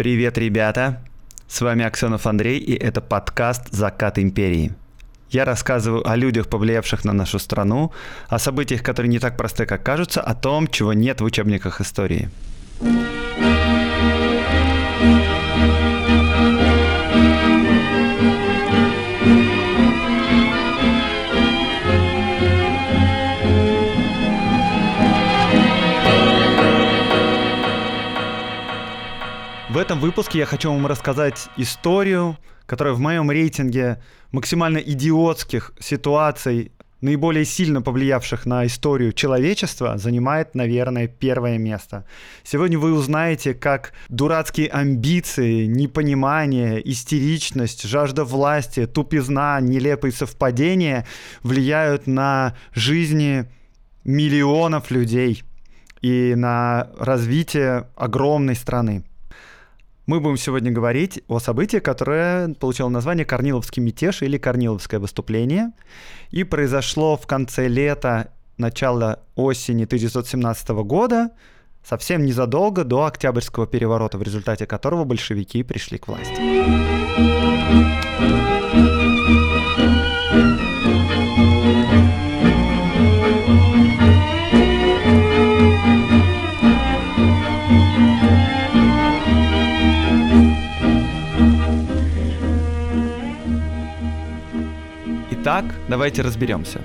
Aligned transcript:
Привет, 0.00 0.38
ребята! 0.38 1.02
С 1.46 1.60
вами 1.60 1.84
Аксенов 1.84 2.26
Андрей, 2.26 2.58
и 2.58 2.72
это 2.72 3.02
подкаст 3.02 3.70
«Закат 3.70 4.18
империи». 4.18 4.72
Я 5.28 5.44
рассказываю 5.44 6.08
о 6.08 6.16
людях, 6.16 6.48
повлиявших 6.48 7.04
на 7.04 7.12
нашу 7.12 7.38
страну, 7.38 7.92
о 8.30 8.38
событиях, 8.38 8.82
которые 8.82 9.10
не 9.10 9.18
так 9.18 9.36
просты, 9.36 9.66
как 9.66 9.82
кажутся, 9.82 10.22
о 10.22 10.34
том, 10.34 10.68
чего 10.68 10.94
нет 10.94 11.20
в 11.20 11.24
учебниках 11.24 11.82
истории. 11.82 12.30
Этом 29.90 30.02
выпуске 30.02 30.38
я 30.38 30.46
хочу 30.46 30.70
вам 30.70 30.86
рассказать 30.86 31.48
историю, 31.56 32.36
которая 32.66 32.94
в 32.94 33.00
моем 33.00 33.28
рейтинге 33.28 34.00
максимально 34.30 34.78
идиотских 34.78 35.72
ситуаций, 35.80 36.70
наиболее 37.00 37.44
сильно 37.44 37.82
повлиявших 37.82 38.46
на 38.46 38.64
историю 38.66 39.12
человечества, 39.12 39.98
занимает, 39.98 40.54
наверное, 40.54 41.08
первое 41.08 41.58
место. 41.58 42.04
Сегодня 42.44 42.78
вы 42.78 42.92
узнаете, 42.92 43.52
как 43.52 43.92
дурацкие 44.08 44.68
амбиции, 44.68 45.66
непонимание, 45.66 46.80
истеричность, 46.88 47.82
жажда 47.82 48.22
власти, 48.22 48.86
тупизна, 48.86 49.58
нелепые 49.60 50.12
совпадения 50.12 51.04
влияют 51.42 52.06
на 52.06 52.54
жизни 52.72 53.50
миллионов 54.04 54.92
людей 54.92 55.42
и 56.00 56.34
на 56.36 56.90
развитие 56.96 57.88
огромной 57.96 58.54
страны. 58.54 59.02
Мы 60.10 60.18
будем 60.18 60.38
сегодня 60.38 60.72
говорить 60.72 61.22
о 61.28 61.38
событии, 61.38 61.76
которое 61.76 62.52
получило 62.54 62.88
название 62.88 63.24
Корниловский 63.24 63.80
мятеж 63.80 64.22
или 64.22 64.38
Корниловское 64.38 64.98
выступление. 64.98 65.70
И 66.32 66.42
произошло 66.42 67.16
в 67.16 67.28
конце 67.28 67.68
лета, 67.68 68.32
начала 68.56 69.20
осени 69.36 69.84
1917 69.84 70.70
года, 70.70 71.30
совсем 71.84 72.24
незадолго 72.24 72.82
до 72.82 73.04
Октябрьского 73.04 73.68
переворота, 73.68 74.18
в 74.18 74.22
результате 74.22 74.66
которого 74.66 75.04
большевики 75.04 75.62
пришли 75.62 75.98
к 75.98 76.08
власти. 76.08 76.34
Итак, 95.60 95.74
давайте 95.90 96.22
разберемся. 96.22 96.80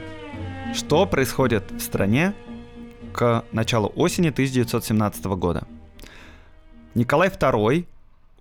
Что 0.74 1.06
происходит 1.06 1.72
в 1.72 1.80
стране 1.80 2.34
к 3.14 3.46
началу 3.54 3.90
осени 3.96 4.32
1917 4.32 5.26
года? 5.38 5.66
Николай 6.94 7.30
II 7.30 7.86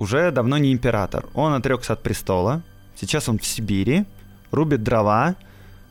уже 0.00 0.32
давно 0.32 0.58
не 0.58 0.72
император. 0.72 1.26
Он 1.34 1.52
отрекся 1.52 1.92
от 1.92 2.02
престола. 2.02 2.62
Сейчас 2.96 3.28
он 3.28 3.38
в 3.38 3.46
Сибири, 3.46 4.06
рубит 4.50 4.82
дрова, 4.82 5.36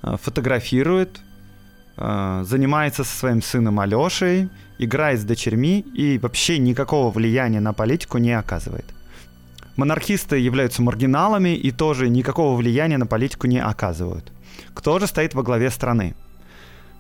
э, 0.02 0.18
фотографирует, 0.22 1.22
э, 1.96 2.44
занимается 2.46 3.06
со 3.06 3.18
своим 3.18 3.42
сыном 3.42 3.80
Алешей, 3.80 4.50
играет 4.78 5.22
с 5.22 5.24
дочерьми 5.24 5.80
и 5.80 6.18
вообще 6.18 6.58
никакого 6.58 7.12
влияния 7.12 7.62
на 7.62 7.72
политику 7.72 8.18
не 8.18 8.38
оказывает 8.38 8.94
монархисты 9.76 10.38
являются 10.38 10.82
маргиналами 10.82 11.56
и 11.56 11.72
тоже 11.72 12.10
никакого 12.10 12.56
влияния 12.56 12.98
на 12.98 13.06
политику 13.06 13.48
не 13.48 13.60
оказывают. 13.60 14.32
Кто 14.74 15.00
же 15.00 15.08
стоит 15.08 15.34
во 15.34 15.44
главе 15.44 15.70
страны? 15.70 16.16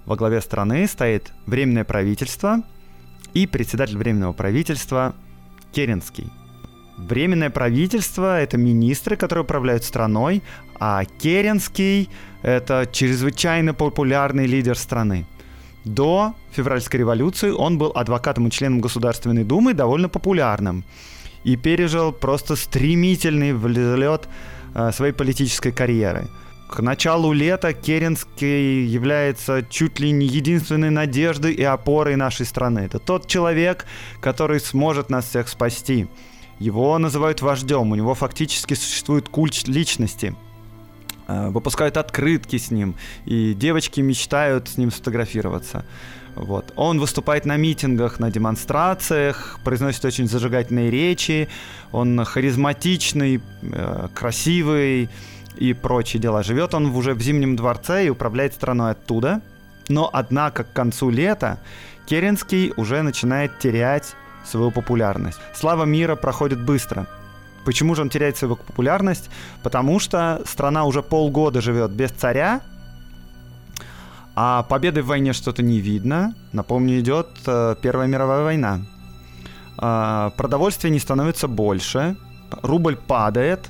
Во 0.05 0.15
главе 0.15 0.41
страны 0.41 0.87
стоит 0.87 1.31
Временное 1.45 1.83
правительство 1.83 2.63
и 3.33 3.47
председатель 3.47 3.97
Временного 3.97 4.33
правительства 4.33 5.15
Керенский. 5.71 6.29
Временное 6.97 7.49
правительство— 7.49 8.39
это 8.41 8.57
министры, 8.57 9.15
которые 9.15 9.43
управляют 9.43 9.83
страной, 9.83 10.43
а 10.79 11.03
Керенский— 11.05 12.09
это 12.43 12.87
чрезвычайно 12.91 13.73
популярный 13.73 14.45
лидер 14.45 14.77
страны. 14.77 15.25
До 15.85 16.33
февральской 16.51 16.99
революции 16.99 17.49
он 17.49 17.77
был 17.77 17.91
адвокатом 17.95 18.47
и 18.47 18.51
членом 18.51 18.79
Государственной 18.79 19.43
Думы, 19.43 19.73
довольно 19.73 20.07
популярным 20.07 20.83
и 21.43 21.55
пережил 21.55 22.11
просто 22.11 22.55
стремительный 22.55 23.53
взлет 23.53 24.27
э, 24.73 24.91
своей 24.91 25.13
политической 25.13 25.71
карьеры. 25.71 26.27
К 26.69 26.79
началу 26.79 27.33
лета 27.33 27.73
Керенский 27.73 28.85
является 28.85 29.63
чуть 29.69 29.99
ли 29.99 30.11
не 30.11 30.25
единственной 30.25 30.89
надеждой 30.89 31.53
и 31.53 31.63
опорой 31.63 32.15
нашей 32.15 32.45
страны. 32.45 32.79
Это 32.79 32.97
тот 32.97 33.27
человек, 33.27 33.85
который 34.21 34.59
сможет 34.59 35.09
нас 35.09 35.25
всех 35.25 35.49
спасти. 35.49 36.07
Его 36.59 36.97
называют 36.97 37.41
вождем, 37.41 37.91
у 37.91 37.95
него 37.95 38.15
фактически 38.15 38.73
существует 38.73 39.29
культ 39.29 39.67
личности. 39.67 40.35
Э, 41.27 41.49
выпускают 41.49 41.97
открытки 41.97 42.57
с 42.57 42.71
ним, 42.71 42.95
и 43.25 43.53
девочки 43.53 44.01
мечтают 44.01 44.67
с 44.67 44.77
ним 44.77 44.91
сфотографироваться. 44.91 45.85
Вот. 46.35 46.73
Он 46.75 46.99
выступает 46.99 47.45
на 47.45 47.57
митингах, 47.57 48.19
на 48.19 48.31
демонстрациях, 48.31 49.59
произносит 49.63 50.03
очень 50.05 50.27
зажигательные 50.27 50.89
речи, 50.89 51.47
он 51.91 52.23
харизматичный, 52.25 53.41
э, 53.61 54.07
красивый 54.13 55.09
и 55.57 55.73
прочие 55.73 56.21
дела. 56.21 56.43
Живет 56.43 56.73
он 56.73 56.87
уже 56.87 57.13
в 57.13 57.21
Зимнем 57.21 57.55
дворце 57.55 58.05
и 58.05 58.09
управляет 58.09 58.53
страной 58.53 58.91
оттуда. 58.91 59.41
Но, 59.89 60.09
однако, 60.11 60.63
к 60.63 60.73
концу 60.73 61.09
лета 61.09 61.59
Керенский 62.05 62.73
уже 62.77 63.01
начинает 63.01 63.59
терять 63.59 64.15
свою 64.45 64.71
популярность. 64.71 65.39
Слава 65.53 65.83
мира 65.85 66.15
проходит 66.15 66.59
быстро. 66.59 67.07
Почему 67.65 67.95
же 67.95 68.01
он 68.01 68.09
теряет 68.09 68.37
свою 68.37 68.55
популярность? 68.55 69.29
Потому 69.61 69.99
что 69.99 70.41
страна 70.45 70.83
уже 70.85 71.01
полгода 71.01 71.61
живет 71.61 71.91
без 71.91 72.11
царя, 72.11 72.61
а 74.35 74.63
победы 74.63 75.01
в 75.03 75.07
войне 75.07 75.33
что-то 75.33 75.61
не 75.61 75.79
видно. 75.79 76.35
Напомню, 76.51 76.99
идет 76.99 77.27
э, 77.45 77.75
Первая 77.81 78.07
мировая 78.07 78.43
война. 78.43 78.81
Э, 79.77 80.31
продовольствия 80.35 80.89
не 80.89 80.99
становится 80.99 81.47
больше, 81.47 82.15
рубль 82.61 82.95
падает, 82.95 83.69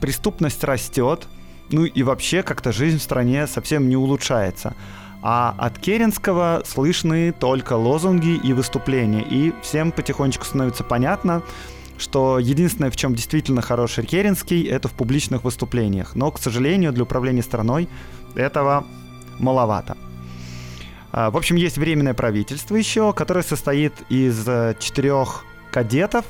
преступность 0.00 0.64
растет, 0.64 1.26
ну 1.70 1.84
и 1.84 2.02
вообще 2.02 2.42
как-то 2.42 2.72
жизнь 2.72 2.98
в 2.98 3.02
стране 3.02 3.46
совсем 3.46 3.88
не 3.88 3.96
улучшается. 3.96 4.74
А 5.22 5.54
от 5.58 5.78
Керенского 5.78 6.62
слышны 6.64 7.32
только 7.32 7.74
лозунги 7.74 8.40
и 8.42 8.54
выступления, 8.54 9.22
и 9.22 9.52
всем 9.62 9.92
потихонечку 9.92 10.46
становится 10.46 10.82
понятно, 10.82 11.42
что 11.98 12.38
единственное, 12.38 12.90
в 12.90 12.96
чем 12.96 13.14
действительно 13.14 13.60
хороший 13.60 14.06
Керенский, 14.06 14.64
это 14.64 14.88
в 14.88 14.92
публичных 14.92 15.44
выступлениях. 15.44 16.14
Но, 16.14 16.30
к 16.30 16.38
сожалению, 16.38 16.92
для 16.92 17.02
управления 17.02 17.42
страной 17.42 17.86
этого 18.34 18.86
маловато. 19.40 19.96
А, 21.12 21.30
в 21.30 21.36
общем, 21.36 21.56
есть 21.56 21.78
временное 21.78 22.14
правительство 22.14 22.76
еще, 22.76 23.12
которое 23.12 23.42
состоит 23.42 23.92
из 24.08 24.46
э, 24.46 24.76
четырех 24.78 25.44
кадетов, 25.72 26.24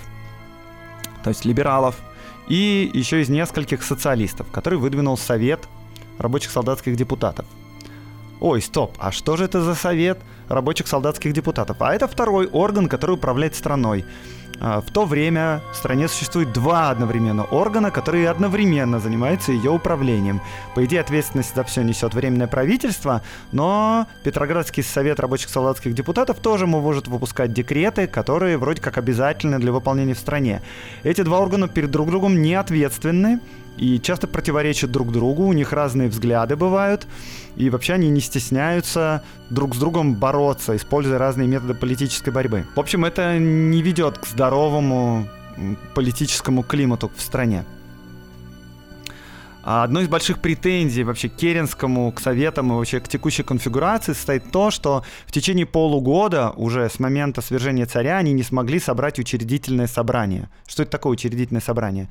то 1.22 1.31
есть 1.31 1.44
либералов, 1.44 1.97
и 2.49 2.91
еще 2.93 3.20
из 3.20 3.28
нескольких 3.28 3.82
социалистов, 3.82 4.50
который 4.50 4.78
выдвинул 4.78 5.16
Совет 5.16 5.69
рабочих 6.19 6.50
солдатских 6.50 6.97
депутатов. 6.97 7.47
Ой, 8.41 8.62
стоп, 8.62 8.97
а 8.99 9.12
что 9.12 9.37
же 9.37 9.44
это 9.44 9.60
за 9.60 9.75
Совет 9.75 10.19
рабочих 10.49 10.88
солдатских 10.88 11.32
депутатов? 11.34 11.76
А 11.81 11.94
это 11.94 12.09
второй 12.09 12.47
орган, 12.47 12.88
который 12.88 13.16
управляет 13.16 13.54
страной. 13.54 14.06
А, 14.61 14.83
в 14.83 14.91
то 14.91 15.07
время 15.07 15.62
в 15.73 15.77
стране 15.77 16.07
существует 16.07 16.53
два 16.53 16.91
одновременно 16.91 17.45
органа, 17.45 17.91
которые 17.91 18.29
одновременно 18.29 19.01
занимаются 19.01 19.53
ее 19.53 19.71
управлением. 19.71 20.43
По 20.75 20.85
идее, 20.85 21.01
ответственность 21.01 21.55
за 21.55 21.65
все 21.65 21.83
несет 21.83 22.15
временное 22.15 22.47
правительство, 22.47 23.23
но 23.53 24.07
Петроградский 24.23 24.83
совет 24.83 25.19
рабочих 25.19 25.49
солдатских 25.49 25.95
депутатов 25.95 26.39
тоже 26.41 26.67
может 26.67 27.09
выпускать 27.09 27.55
декреты, 27.55 28.07
которые 28.07 28.59
вроде 28.59 28.83
как 28.83 28.99
обязательны 28.99 29.59
для 29.59 29.73
выполнения 29.73 30.15
в 30.15 30.19
стране. 30.19 30.61
Эти 31.05 31.23
два 31.23 31.41
органа 31.41 31.67
перед 31.67 31.91
друг 31.91 32.11
другом 32.11 32.43
не 32.43 32.55
ответственны, 32.55 33.41
и 33.81 33.99
часто 33.99 34.27
противоречат 34.27 34.91
друг 34.91 35.11
другу, 35.11 35.44
у 35.44 35.55
них 35.55 35.73
разные 35.73 36.11
взгляды 36.11 36.55
бывают, 36.55 37.06
и 37.56 37.71
вообще 37.71 37.94
они 37.94 38.11
не 38.11 38.21
стесняются 38.21 39.23
друг 39.49 39.75
с 39.75 39.79
другом 39.79 40.15
бороться, 40.15 40.77
используя 40.77 41.17
разные 41.17 41.49
методы 41.49 41.73
политической 41.73 42.29
борьбы. 42.29 42.67
В 42.77 42.81
общем, 42.81 43.06
это 43.06 43.38
не 43.38 43.81
ведет 43.81 44.19
к 44.19 44.27
здоровому 44.27 45.27
политическому 45.94 46.62
климату 46.62 47.11
в 47.17 47.23
стране. 47.23 47.65
А 49.62 49.85
одной 49.85 50.05
из 50.05 50.09
больших 50.09 50.41
претензий 50.41 51.05
вообще 51.05 51.29
к 51.29 51.37
Керенскому, 51.37 52.11
к 52.12 52.21
Советам 52.21 52.73
и 52.73 52.77
вообще 52.77 53.01
к 53.01 53.09
текущей 53.09 53.43
конфигурации 53.43 54.15
состоит 54.15 54.51
то, 54.51 54.71
что 54.71 55.05
в 55.27 55.33
течение 55.33 55.67
полугода 55.67 56.51
уже 56.51 56.89
с 56.89 56.99
момента 56.99 57.43
свержения 57.43 57.87
царя 57.87 58.17
они 58.17 58.33
не 58.33 58.43
смогли 58.43 58.81
собрать 58.81 59.19
учредительное 59.19 59.87
собрание. 59.87 60.49
Что 60.67 60.83
это 60.83 60.93
такое 60.93 61.12
учредительное 61.12 61.61
собрание? 61.61 62.09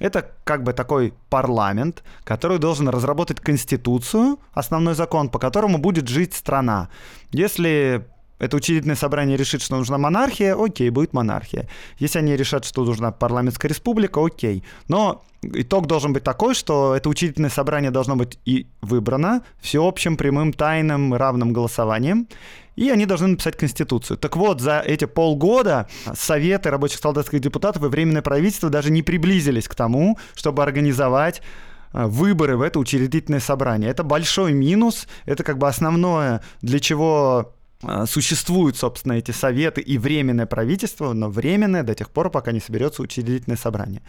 Это 0.00 0.30
как 0.44 0.62
бы 0.62 0.72
такой 0.72 1.12
парламент, 1.28 2.02
который 2.24 2.58
должен 2.58 2.88
разработать 2.88 3.40
конституцию, 3.40 4.38
основной 4.52 4.94
закон, 4.94 5.28
по 5.28 5.38
которому 5.38 5.78
будет 5.78 6.08
жить 6.08 6.34
страна. 6.34 6.88
Если 7.32 8.06
это 8.42 8.56
учредительное 8.56 8.96
собрание 8.96 9.36
решит, 9.36 9.62
что 9.62 9.76
нужна 9.76 9.98
монархия, 9.98 10.56
окей, 10.56 10.90
будет 10.90 11.12
монархия. 11.12 11.68
Если 12.00 12.18
они 12.18 12.36
решат, 12.36 12.64
что 12.64 12.84
нужна 12.84 13.12
парламентская 13.12 13.68
республика, 13.68 14.20
окей. 14.20 14.64
Но 14.88 15.22
итог 15.42 15.86
должен 15.86 16.12
быть 16.12 16.24
такой, 16.24 16.54
что 16.54 16.96
это 16.96 17.08
учредительное 17.08 17.50
собрание 17.50 17.92
должно 17.92 18.16
быть 18.16 18.40
и 18.44 18.66
выбрано 18.80 19.42
всеобщим, 19.60 20.16
прямым, 20.16 20.52
тайным, 20.52 21.14
равным 21.14 21.52
голосованием. 21.52 22.26
И 22.74 22.90
они 22.90 23.06
должны 23.06 23.28
написать 23.28 23.56
Конституцию. 23.56 24.16
Так 24.16 24.36
вот, 24.36 24.60
за 24.60 24.80
эти 24.80 25.04
полгода 25.04 25.86
Советы 26.12 26.70
рабочих 26.70 26.98
солдатских 26.98 27.38
депутатов 27.38 27.84
и 27.84 27.86
Временное 27.86 28.22
правительство 28.22 28.70
даже 28.70 28.90
не 28.90 29.04
приблизились 29.04 29.68
к 29.68 29.76
тому, 29.76 30.18
чтобы 30.34 30.64
организовать 30.64 31.42
а, 31.92 32.08
выборы 32.08 32.56
в 32.56 32.62
это 32.62 32.80
учредительное 32.80 33.38
собрание. 33.38 33.88
Это 33.88 34.02
большой 34.02 34.52
минус, 34.52 35.06
это 35.26 35.44
как 35.44 35.58
бы 35.58 35.68
основное, 35.68 36.42
для 36.60 36.80
чего 36.80 37.54
существуют, 38.06 38.76
собственно, 38.76 39.14
эти 39.14 39.30
советы 39.32 39.80
и 39.80 39.98
временное 39.98 40.46
правительство, 40.46 41.12
но 41.12 41.28
временное 41.28 41.82
до 41.82 41.94
тех 41.94 42.10
пор, 42.10 42.30
пока 42.30 42.52
не 42.52 42.60
соберется 42.60 43.02
учредительное 43.02 43.56
собрание. 43.56 44.02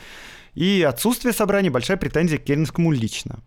И 0.54 0.86
отсутствие 0.88 1.34
собрания– 1.34 1.70
большая 1.72 1.98
претензия 1.98 2.38
к 2.38 2.44
Керенскому 2.44 2.92
лично. 2.92 3.40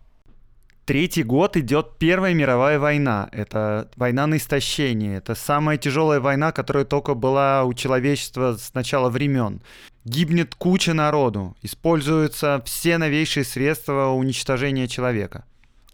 Третий 0.85 1.23
год 1.23 1.57
идет 1.57 1.97
Первая 1.99 2.33
мировая 2.33 2.79
война. 2.79 3.27
Это 3.33 3.91
война 3.97 4.25
на 4.25 4.37
истощение. 4.37 5.17
Это 5.17 5.35
самая 5.35 5.77
тяжелая 5.77 6.21
война, 6.21 6.53
которая 6.53 6.85
только 6.85 7.13
была 7.13 7.65
у 7.65 7.73
человечества 7.73 8.55
с 8.57 8.73
начала 8.73 9.09
времен. 9.09 9.61
Гибнет 10.05 10.55
куча 10.55 10.93
народу. 10.93 11.57
Используются 11.61 12.61
все 12.65 12.97
новейшие 12.97 13.43
средства 13.43 14.11
уничтожения 14.11 14.87
человека 14.87 15.43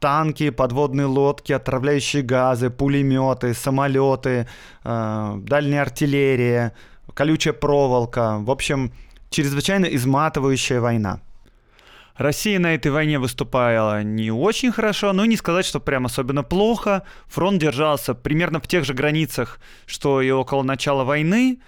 танки, 0.04 0.50
подводные 0.50 1.06
лодки, 1.06 1.54
отравляющие 1.54 2.24
газы, 2.24 2.70
пулеметы, 2.70 3.54
самолеты, 3.54 4.48
э, 4.84 5.36
дальняя 5.38 5.82
артиллерия, 5.82 6.74
колючая 7.14 7.54
проволока. 7.54 8.40
В 8.40 8.52
общем, 8.52 8.92
чрезвычайно 9.30 9.86
изматывающая 9.86 10.82
война. 10.82 11.22
Россия 12.18 12.60
на 12.60 12.76
этой 12.76 12.92
войне 12.92 13.18
выступала 13.18 14.04
не 14.04 14.30
очень 14.30 14.74
хорошо, 14.74 15.14
но 15.14 15.26
не 15.26 15.38
сказать, 15.38 15.66
что 15.66 15.80
прям 15.80 16.06
особенно 16.06 16.44
плохо. 16.44 17.04
Фронт 17.28 17.62
держался 17.62 18.14
примерно 18.14 18.60
в 18.60 18.68
тех 18.68 18.84
же 18.84 18.94
границах, 18.94 19.62
что 19.86 20.22
и 20.22 20.30
около 20.32 20.64
начала 20.64 21.06
войны. 21.06 21.62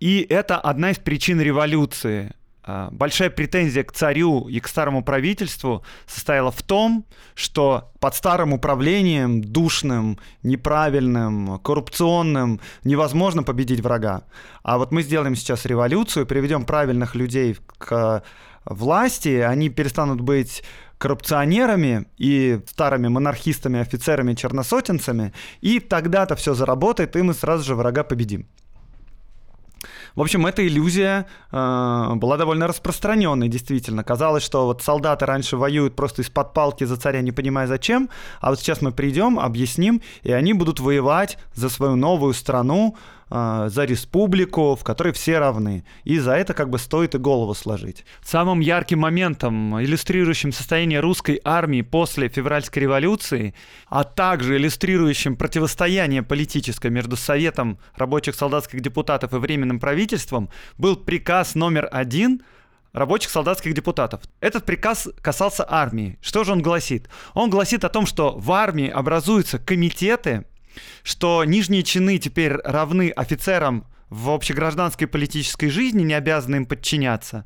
И 0.00 0.26
это 0.30 0.56
одна 0.56 0.92
из 0.92 0.98
причин 0.98 1.42
революции. 1.42 2.32
А, 2.68 2.88
большая 2.90 3.30
претензия 3.30 3.84
к 3.84 3.92
царю 3.92 4.48
и 4.48 4.58
к 4.58 4.66
старому 4.66 5.04
правительству 5.04 5.84
состояла 6.06 6.50
в 6.50 6.62
том, 6.62 7.06
что 7.36 7.92
под 8.00 8.16
старым 8.16 8.52
управлением, 8.52 9.40
душным, 9.40 10.18
неправильным, 10.42 11.60
коррупционным, 11.60 12.60
невозможно 12.82 13.44
победить 13.44 13.80
врага. 13.80 14.24
А 14.64 14.78
вот 14.78 14.90
мы 14.90 15.02
сделаем 15.02 15.36
сейчас 15.36 15.64
революцию, 15.64 16.26
приведем 16.26 16.64
правильных 16.64 17.14
людей 17.14 17.56
к 17.78 18.24
власти, 18.64 19.38
они 19.38 19.68
перестанут 19.68 20.20
быть 20.20 20.64
коррупционерами 20.98 22.06
и 22.18 22.60
старыми 22.68 23.06
монархистами, 23.06 23.78
офицерами, 23.78 24.34
черносотенцами, 24.34 25.32
и 25.60 25.78
тогда-то 25.78 26.34
все 26.34 26.54
заработает, 26.54 27.14
и 27.14 27.22
мы 27.22 27.32
сразу 27.32 27.62
же 27.62 27.76
врага 27.76 28.02
победим. 28.02 28.48
В 30.16 30.22
общем, 30.22 30.46
эта 30.46 30.66
иллюзия 30.66 31.26
э, 31.52 32.14
была 32.14 32.38
довольно 32.38 32.66
распространенной, 32.66 33.48
действительно. 33.48 34.02
Казалось, 34.02 34.42
что 34.42 34.64
вот 34.64 34.82
солдаты 34.82 35.26
раньше 35.26 35.58
воюют 35.58 35.94
просто 35.94 36.22
из-под 36.22 36.54
палки 36.54 36.84
за 36.84 36.96
царя, 36.96 37.20
не 37.20 37.32
понимая 37.32 37.66
зачем, 37.66 38.08
а 38.40 38.48
вот 38.48 38.58
сейчас 38.58 38.80
мы 38.80 38.92
придем, 38.92 39.38
объясним, 39.38 40.00
и 40.22 40.32
они 40.32 40.54
будут 40.54 40.80
воевать 40.80 41.36
за 41.54 41.68
свою 41.68 41.96
новую 41.96 42.32
страну, 42.32 42.96
за 43.28 43.84
республику, 43.84 44.76
в 44.76 44.84
которой 44.84 45.12
все 45.12 45.38
равны. 45.38 45.84
И 46.04 46.18
за 46.18 46.32
это 46.32 46.54
как 46.54 46.70
бы 46.70 46.78
стоит 46.78 47.14
и 47.14 47.18
голову 47.18 47.54
сложить. 47.54 48.04
Самым 48.24 48.60
ярким 48.60 49.00
моментом, 49.00 49.80
иллюстрирующим 49.80 50.52
состояние 50.52 51.00
русской 51.00 51.40
армии 51.44 51.82
после 51.82 52.28
февральской 52.28 52.82
революции, 52.82 53.54
а 53.88 54.04
также 54.04 54.56
иллюстрирующим 54.56 55.36
противостояние 55.36 56.22
политическое 56.22 56.90
между 56.90 57.16
Советом 57.16 57.78
рабочих 57.96 58.34
солдатских 58.34 58.80
депутатов 58.80 59.32
и 59.32 59.38
Временным 59.38 59.80
правительством, 59.80 60.48
был 60.78 60.96
приказ 60.96 61.54
номер 61.54 61.88
один 61.90 62.42
рабочих 62.92 63.30
солдатских 63.30 63.74
депутатов. 63.74 64.22
Этот 64.40 64.64
приказ 64.64 65.08
касался 65.20 65.66
армии. 65.68 66.18
Что 66.22 66.44
же 66.44 66.52
он 66.52 66.62
гласит? 66.62 67.08
Он 67.34 67.50
гласит 67.50 67.84
о 67.84 67.88
том, 67.88 68.06
что 68.06 68.36
в 68.38 68.50
армии 68.52 68.88
образуются 68.88 69.58
комитеты, 69.58 70.46
что 71.02 71.44
нижние 71.44 71.82
чины 71.82 72.18
теперь 72.18 72.56
равны 72.64 73.10
офицерам 73.10 73.86
в 74.08 74.30
общегражданской 74.30 75.06
политической 75.06 75.68
жизни, 75.68 76.02
не 76.02 76.14
обязаны 76.14 76.56
им 76.56 76.66
подчиняться. 76.66 77.44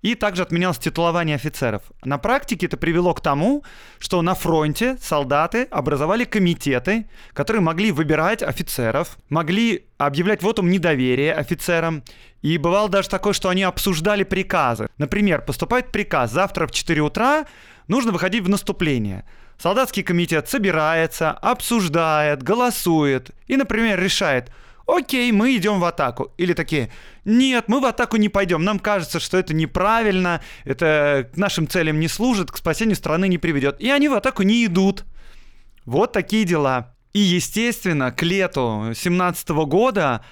И 0.00 0.14
также 0.14 0.42
отменялось 0.42 0.78
титулование 0.78 1.34
офицеров. 1.34 1.82
На 2.04 2.18
практике 2.18 2.66
это 2.66 2.76
привело 2.76 3.14
к 3.14 3.20
тому, 3.20 3.64
что 3.98 4.22
на 4.22 4.34
фронте 4.34 4.96
солдаты 5.02 5.64
образовали 5.64 6.24
комитеты, 6.24 7.08
которые 7.32 7.62
могли 7.62 7.90
выбирать 7.90 8.42
офицеров, 8.42 9.18
могли 9.28 9.86
объявлять 9.98 10.42
вотум 10.42 10.70
недоверия 10.70 11.34
офицерам. 11.34 12.04
И 12.42 12.56
бывало 12.58 12.88
даже 12.88 13.08
такое, 13.08 13.32
что 13.32 13.48
они 13.48 13.64
обсуждали 13.64 14.22
приказы. 14.22 14.88
Например, 14.98 15.42
поступает 15.42 15.90
приказ 15.90 16.30
завтра 16.30 16.68
в 16.68 16.70
4 16.70 17.00
утра 17.02 17.44
нужно 17.88 18.12
выходить 18.12 18.44
в 18.44 18.48
наступление. 18.48 19.24
Солдатский 19.58 20.04
комитет 20.04 20.48
собирается, 20.48 21.32
обсуждает, 21.32 22.42
голосует 22.42 23.30
и, 23.48 23.56
например, 23.56 24.00
решает, 24.00 24.52
окей, 24.86 25.32
мы 25.32 25.56
идем 25.56 25.80
в 25.80 25.84
атаку. 25.84 26.32
Или 26.38 26.52
такие, 26.52 26.90
нет, 27.24 27.64
мы 27.66 27.80
в 27.80 27.84
атаку 27.84 28.16
не 28.16 28.28
пойдем, 28.28 28.62
нам 28.62 28.78
кажется, 28.78 29.18
что 29.18 29.36
это 29.36 29.54
неправильно, 29.54 30.40
это 30.64 31.28
к 31.32 31.36
нашим 31.36 31.66
целям 31.68 31.98
не 31.98 32.06
служит, 32.06 32.52
к 32.52 32.56
спасению 32.56 32.94
страны 32.94 33.26
не 33.26 33.38
приведет. 33.38 33.80
И 33.80 33.90
они 33.90 34.08
в 34.08 34.14
атаку 34.14 34.42
не 34.42 34.64
идут. 34.64 35.04
Вот 35.84 36.12
такие 36.12 36.44
дела. 36.44 36.94
И, 37.12 37.18
естественно, 37.18 38.12
к 38.12 38.22
лету 38.22 38.92
17 38.94 39.48
года 39.48 40.24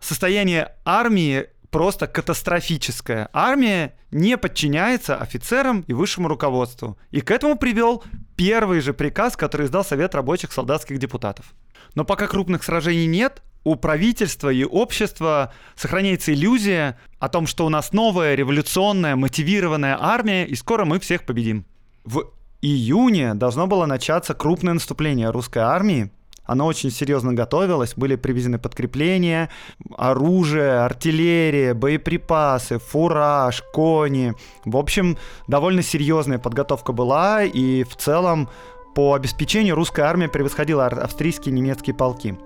состояние 0.00 0.74
армии 0.84 1.46
просто 1.70 2.06
катастрофическое. 2.06 3.28
Армия 3.32 3.94
не 4.10 4.36
подчиняется 4.36 5.16
офицерам 5.16 5.82
и 5.86 5.92
высшему 5.92 6.28
руководству. 6.28 6.98
И 7.10 7.20
к 7.20 7.30
этому 7.30 7.56
привел 7.56 8.04
первый 8.36 8.80
же 8.80 8.94
приказ, 8.94 9.36
который 9.36 9.66
издал 9.66 9.84
Совет 9.84 10.14
рабочих 10.14 10.52
солдатских 10.52 10.98
депутатов. 10.98 11.54
Но 11.94 12.04
пока 12.04 12.26
крупных 12.26 12.62
сражений 12.64 13.06
нет, 13.06 13.42
у 13.64 13.74
правительства 13.74 14.48
и 14.50 14.64
общества 14.64 15.52
сохраняется 15.74 16.32
иллюзия 16.32 16.98
о 17.18 17.28
том, 17.28 17.46
что 17.48 17.66
у 17.66 17.68
нас 17.68 17.92
новая 17.92 18.36
революционная 18.36 19.16
мотивированная 19.16 19.98
армия, 20.00 20.46
и 20.46 20.54
скоро 20.54 20.84
мы 20.84 21.00
всех 21.00 21.24
победим. 21.24 21.64
В 22.04 22.30
июне 22.62 23.34
должно 23.34 23.66
было 23.66 23.86
начаться 23.86 24.34
крупное 24.34 24.74
наступление 24.74 25.30
русской 25.30 25.58
армии, 25.58 26.12
оно 26.46 26.66
очень 26.66 26.90
серьезно 26.90 27.32
готовилось, 27.32 27.94
были 27.96 28.16
привезены 28.16 28.58
подкрепления, 28.58 29.50
оружие, 29.96 30.80
артиллерия, 30.80 31.74
боеприпасы, 31.74 32.78
фураж, 32.78 33.62
кони. 33.72 34.34
В 34.64 34.76
общем, 34.76 35.18
довольно 35.48 35.82
серьезная 35.82 36.38
подготовка 36.38 36.92
была, 36.92 37.42
и 37.42 37.84
в 37.84 37.96
целом 37.96 38.48
по 38.94 39.14
обеспечению 39.14 39.74
русская 39.74 40.06
армия 40.06 40.28
превосходила 40.28 40.86
австрийские 40.86 41.52
и 41.52 41.56
немецкие 41.56 41.94
полки. 41.94 42.38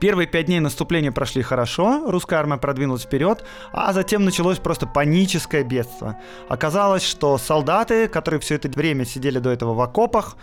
Первые 0.00 0.26
пять 0.26 0.46
дней 0.46 0.60
наступления 0.60 1.12
прошли 1.12 1.42
хорошо, 1.42 2.10
русская 2.10 2.36
армия 2.36 2.56
продвинулась 2.56 3.02
вперед, 3.02 3.44
а 3.70 3.92
затем 3.92 4.24
началось 4.24 4.56
просто 4.56 4.86
паническое 4.86 5.62
бедство. 5.62 6.16
Оказалось, 6.48 7.02
что 7.02 7.36
солдаты, 7.36 8.08
которые 8.08 8.40
все 8.40 8.54
это 8.54 8.68
время 8.70 9.04
сидели 9.04 9.38
до 9.38 9.50
этого 9.50 9.74
в 9.74 9.80
окопах, 9.82 10.38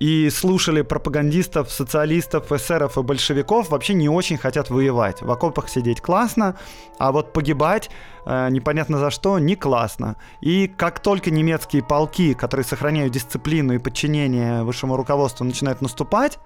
и 0.00 0.28
слушали 0.30 0.82
пропагандистов, 0.82 1.70
социалистов, 1.70 2.50
эсеров 2.52 2.98
и 2.98 3.02
большевиков, 3.02 3.70
вообще 3.70 3.94
не 3.94 4.08
очень 4.08 4.36
хотят 4.36 4.70
воевать. 4.70 5.22
В 5.22 5.30
окопах 5.30 5.68
сидеть 5.68 6.00
классно, 6.00 6.56
а 6.98 7.12
вот 7.12 7.32
погибать 7.32 7.90
э, 8.26 8.48
непонятно 8.50 8.98
за 8.98 9.10
что 9.10 9.38
не 9.38 9.56
классно. 9.56 10.16
И 10.40 10.66
как 10.68 11.00
только 11.00 11.30
немецкие 11.30 11.82
полки, 11.82 12.34
которые 12.34 12.64
сохраняют 12.64 13.12
дисциплину 13.12 13.74
и 13.74 13.78
подчинение 13.78 14.62
высшему 14.62 14.96
руководству, 14.96 15.44
начинают 15.44 15.80
наступать, 15.80 16.38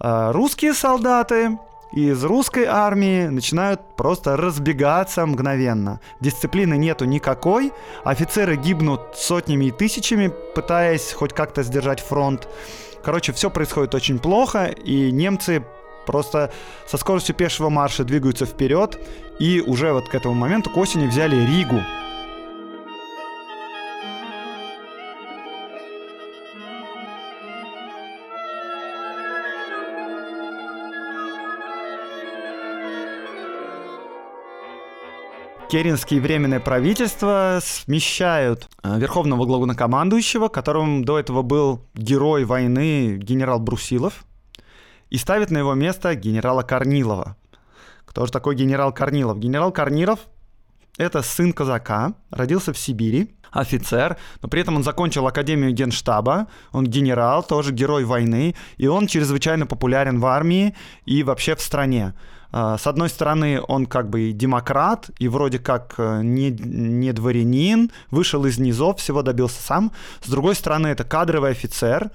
э, 0.00 0.30
русские 0.32 0.74
солдаты 0.74 1.58
из 1.92 2.22
русской 2.24 2.64
армии 2.64 3.26
начинают 3.26 3.80
просто 3.96 4.36
разбегаться 4.36 5.26
мгновенно. 5.26 6.00
Дисциплины 6.20 6.74
нету 6.74 7.04
никакой, 7.04 7.72
офицеры 8.04 8.56
гибнут 8.56 9.16
сотнями 9.16 9.66
и 9.66 9.70
тысячами, 9.70 10.32
пытаясь 10.54 11.12
хоть 11.12 11.32
как-то 11.32 11.62
сдержать 11.62 12.00
фронт. 12.00 12.48
Короче, 13.02 13.32
все 13.32 13.50
происходит 13.50 13.94
очень 13.94 14.18
плохо, 14.18 14.66
и 14.66 15.10
немцы 15.10 15.64
просто 16.06 16.52
со 16.86 16.96
скоростью 16.96 17.34
пешего 17.34 17.70
марша 17.70 18.04
двигаются 18.04 18.46
вперед, 18.46 18.98
и 19.38 19.60
уже 19.60 19.92
вот 19.92 20.08
к 20.08 20.14
этому 20.14 20.34
моменту 20.34 20.70
к 20.70 20.76
осени 20.76 21.06
взяли 21.06 21.36
Ригу, 21.46 21.80
Керенские 35.70 36.20
временное 36.20 36.58
правительство 36.58 37.60
смещают 37.62 38.68
э, 38.82 38.98
верховного 38.98 39.44
главнокомандующего, 39.46 40.48
которым 40.48 41.04
до 41.04 41.16
этого 41.16 41.42
был 41.42 41.86
герой 41.94 42.44
войны 42.44 43.16
генерал 43.16 43.60
Брусилов, 43.60 44.24
и 45.10 45.16
ставит 45.16 45.52
на 45.52 45.58
его 45.58 45.74
место 45.74 46.16
генерала 46.16 46.64
Корнилова. 46.64 47.36
Кто 48.04 48.26
же 48.26 48.32
такой 48.32 48.56
генерал 48.56 48.92
Корнилов? 48.92 49.38
Генерал 49.38 49.70
Корнилов– 49.70 50.18
это 50.98 51.22
сын 51.22 51.52
казака, 51.52 52.14
родился 52.30 52.72
в 52.72 52.78
Сибири, 52.78 53.36
офицер, 53.52 54.16
но 54.42 54.48
при 54.48 54.62
этом 54.62 54.74
он 54.74 54.82
закончил 54.82 55.28
Академию 55.28 55.70
Генштаба, 55.70 56.48
он 56.72 56.84
генерал, 56.84 57.44
тоже 57.44 57.72
герой 57.72 58.02
войны, 58.02 58.56
и 58.76 58.88
он 58.88 59.06
чрезвычайно 59.06 59.66
популярен 59.66 60.18
в 60.18 60.26
армии 60.26 60.74
и 61.04 61.22
вообще 61.22 61.54
в 61.54 61.60
стране. 61.60 62.14
А, 62.52 62.78
с 62.78 62.86
одной 62.86 63.08
стороны, 63.08 63.60
он 63.66 63.86
как 63.86 64.08
бы 64.08 64.30
и 64.30 64.32
демократ, 64.32 65.10
и 65.18 65.28
вроде 65.28 65.58
как 65.58 65.94
э, 65.98 66.22
не, 66.22 66.50
не 66.50 67.12
дворянин, 67.12 67.90
вышел 68.10 68.44
из 68.44 68.58
низов, 68.58 68.98
всего 68.98 69.22
добился 69.22 69.62
сам. 69.62 69.92
С 70.22 70.28
другой 70.28 70.54
стороны, 70.54 70.88
это 70.88 71.04
кадровый 71.04 71.50
офицер, 71.50 72.10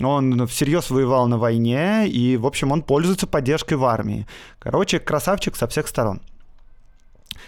он 0.00 0.46
всерьез 0.46 0.90
воевал 0.90 1.26
на 1.26 1.38
войне, 1.38 2.08
и, 2.08 2.36
в 2.36 2.46
общем, 2.46 2.72
он 2.72 2.82
пользуется 2.82 3.26
поддержкой 3.26 3.74
в 3.74 3.84
армии. 3.84 4.26
Короче, 4.58 5.00
красавчик 5.00 5.56
со 5.56 5.66
всех 5.66 5.88
сторон. 5.88 6.20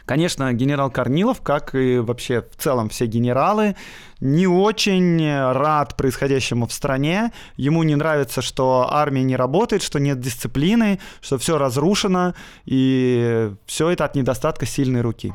Конечно, 0.04 0.52
генерал 0.52 0.90
Корнилов, 0.90 1.40
как 1.40 1.74
и 1.74 1.98
вообще 1.98 2.42
в 2.42 2.56
целом 2.56 2.88
все 2.88 3.06
генералы, 3.06 3.76
не 4.20 4.46
очень 4.46 5.20
рад 5.52 5.96
происходящему 5.96 6.66
в 6.66 6.72
стране. 6.72 7.32
Ему 7.56 7.82
не 7.82 7.94
нравится, 7.94 8.42
что 8.42 8.88
армия 8.90 9.22
не 9.22 9.36
работает, 9.36 9.82
что 9.82 9.98
нет 9.98 10.20
дисциплины, 10.20 10.98
что 11.20 11.38
все 11.38 11.58
разрушено, 11.58 12.34
и 12.64 13.52
все 13.66 13.90
это 13.90 14.04
от 14.04 14.14
недостатка 14.14 14.66
сильной 14.66 15.00
руки. 15.00 15.32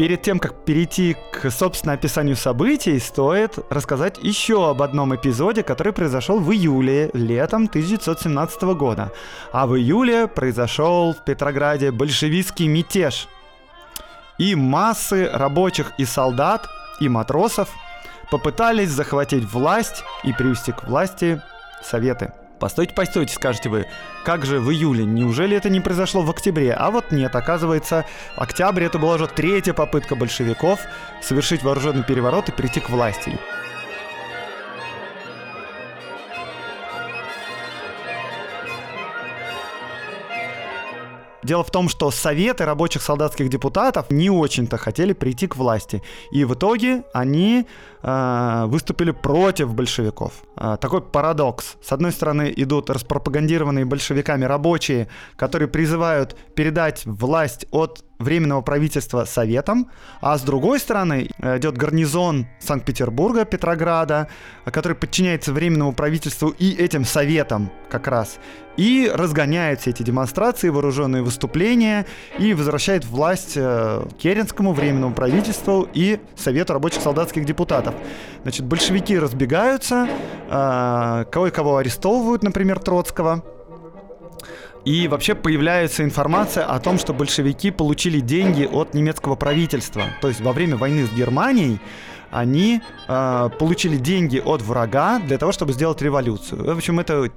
Перед 0.00 0.22
тем, 0.22 0.38
как 0.38 0.64
перейти 0.64 1.14
к, 1.30 1.50
собственно, 1.50 1.92
описанию 1.92 2.34
событий, 2.34 2.98
стоит 2.98 3.58
рассказать 3.68 4.16
еще 4.22 4.70
об 4.70 4.80
одном 4.80 5.14
эпизоде, 5.14 5.62
который 5.62 5.92
произошел 5.92 6.40
в 6.40 6.50
июле, 6.52 7.10
летом 7.12 7.64
1917 7.64 8.62
года. 8.78 9.12
А 9.52 9.66
в 9.66 9.76
июле 9.76 10.26
произошел 10.26 11.12
в 11.12 11.22
Петрограде 11.22 11.90
большевистский 11.90 12.66
мятеж. 12.66 13.28
И 14.38 14.54
массы 14.54 15.28
рабочих 15.30 15.92
и 15.98 16.06
солдат, 16.06 16.66
и 16.98 17.10
матросов 17.10 17.68
попытались 18.30 18.88
захватить 18.88 19.44
власть 19.44 20.02
и 20.24 20.32
привести 20.32 20.72
к 20.72 20.84
власти 20.84 21.42
Советы. 21.82 22.32
Постойте, 22.60 22.92
постойте, 22.92 23.32
скажете 23.34 23.70
вы, 23.70 23.86
как 24.22 24.44
же 24.44 24.60
в 24.60 24.70
июле? 24.70 25.06
Неужели 25.06 25.56
это 25.56 25.70
не 25.70 25.80
произошло 25.80 26.20
в 26.20 26.28
октябре? 26.28 26.74
А 26.74 26.90
вот 26.90 27.10
нет, 27.10 27.34
оказывается, 27.34 28.04
октябрь 28.36 28.84
это 28.84 28.98
была 28.98 29.14
уже 29.14 29.26
третья 29.26 29.72
попытка 29.72 30.14
большевиков 30.14 30.78
совершить 31.22 31.62
вооруженный 31.62 32.04
переворот 32.04 32.50
и 32.50 32.52
прийти 32.52 32.80
к 32.80 32.90
власти. 32.90 33.38
Дело 41.50 41.64
в 41.64 41.70
том, 41.72 41.88
что 41.88 42.12
советы 42.12 42.64
рабочих 42.64 43.02
солдатских 43.02 43.48
депутатов 43.48 44.08
не 44.10 44.30
очень-то 44.30 44.76
хотели 44.76 45.12
прийти 45.12 45.48
к 45.48 45.56
власти. 45.56 46.00
И 46.30 46.44
в 46.44 46.54
итоге 46.54 47.02
они 47.12 47.66
э, 48.02 48.64
выступили 48.68 49.10
против 49.10 49.74
большевиков. 49.74 50.32
Э, 50.56 50.76
такой 50.80 51.00
парадокс. 51.00 51.74
С 51.82 51.90
одной 51.90 52.12
стороны 52.12 52.54
идут 52.56 52.88
распропагандированные 52.88 53.84
большевиками 53.84 54.44
рабочие, 54.44 55.08
которые 55.34 55.66
призывают 55.66 56.36
передать 56.54 57.04
власть 57.04 57.66
от 57.72 58.04
временного 58.20 58.60
правительства 58.60 59.24
советам, 59.24 59.90
а 60.20 60.38
с 60.38 60.42
другой 60.42 60.78
стороны 60.78 61.30
э, 61.36 61.58
идет 61.58 61.76
гарнизон 61.76 62.46
Санкт-Петербурга, 62.60 63.44
Петрограда, 63.44 64.28
который 64.66 64.96
подчиняется 64.96 65.52
временному 65.52 65.94
правительству 65.94 66.50
и 66.50 66.70
этим 66.74 67.04
советам 67.04 67.72
как 67.90 68.06
раз, 68.06 68.38
и 68.76 69.10
разгоняет 69.12 69.80
все 69.80 69.90
эти 69.90 70.02
демонстрации, 70.02 70.70
вооруженные 70.70 71.22
выступления 71.22 72.06
и 72.38 72.54
возвращает 72.54 73.04
власть 73.04 73.52
э, 73.56 74.02
Керенскому 74.18 74.72
временному 74.72 75.14
правительству 75.14 75.86
и 75.92 76.18
Совету 76.36 76.72
рабочих 76.72 77.02
солдатских 77.02 77.44
депутатов. 77.44 77.94
Значит, 78.42 78.64
большевики 78.64 79.18
разбегаются, 79.18 80.08
э, 80.48 81.24
кого-кого 81.30 81.76
арестовывают, 81.76 82.42
например, 82.42 82.78
Троцкого, 82.78 83.44
и 84.84 85.08
вообще 85.08 85.34
появляется 85.34 86.04
информация 86.04 86.64
о 86.64 86.78
том, 86.80 86.98
что 86.98 87.12
большевики 87.12 87.70
получили 87.70 88.20
деньги 88.20 88.64
от 88.64 88.94
немецкого 88.94 89.34
правительства. 89.34 90.04
То 90.22 90.28
есть 90.28 90.40
во 90.40 90.52
время 90.52 90.76
войны 90.76 91.04
с 91.04 91.10
Германией 91.12 91.80
они 92.30 92.80
э, 93.08 93.50
получили 93.58 93.96
деньги 93.96 94.38
от 94.38 94.62
врага 94.62 95.18
для 95.18 95.38
того, 95.38 95.52
чтобы 95.52 95.72
сделать 95.72 96.00
революцию. 96.02 96.64
В 96.64 96.76
общем, 96.76 97.00
это 97.00 97.30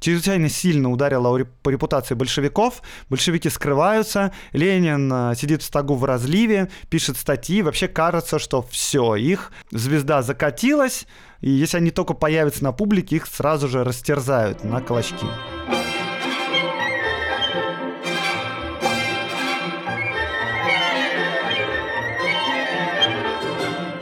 чрезвычайно 0.00 0.48
сильно 0.48 0.90
ударило 0.90 1.44
по 1.62 1.70
репутации 1.70 2.14
большевиков. 2.14 2.82
Большевики 3.08 3.48
скрываются, 3.50 4.32
Ленин 4.52 5.12
э, 5.12 5.34
сидит 5.36 5.62
в 5.62 5.66
стогу 5.66 5.94
в 5.94 6.04
разливе, 6.04 6.70
пишет 6.88 7.16
статьи. 7.16 7.62
Вообще 7.62 7.88
кажется, 7.88 8.38
что 8.38 8.62
все, 8.62 9.14
их 9.16 9.52
звезда 9.70 10.22
закатилась, 10.22 11.06
и 11.40 11.50
если 11.50 11.76
они 11.76 11.90
только 11.90 12.14
появятся 12.14 12.64
на 12.64 12.72
публике, 12.72 13.16
их 13.16 13.26
сразу 13.26 13.68
же 13.68 13.84
растерзают 13.84 14.64
на 14.64 14.80
клочки. 14.80 15.26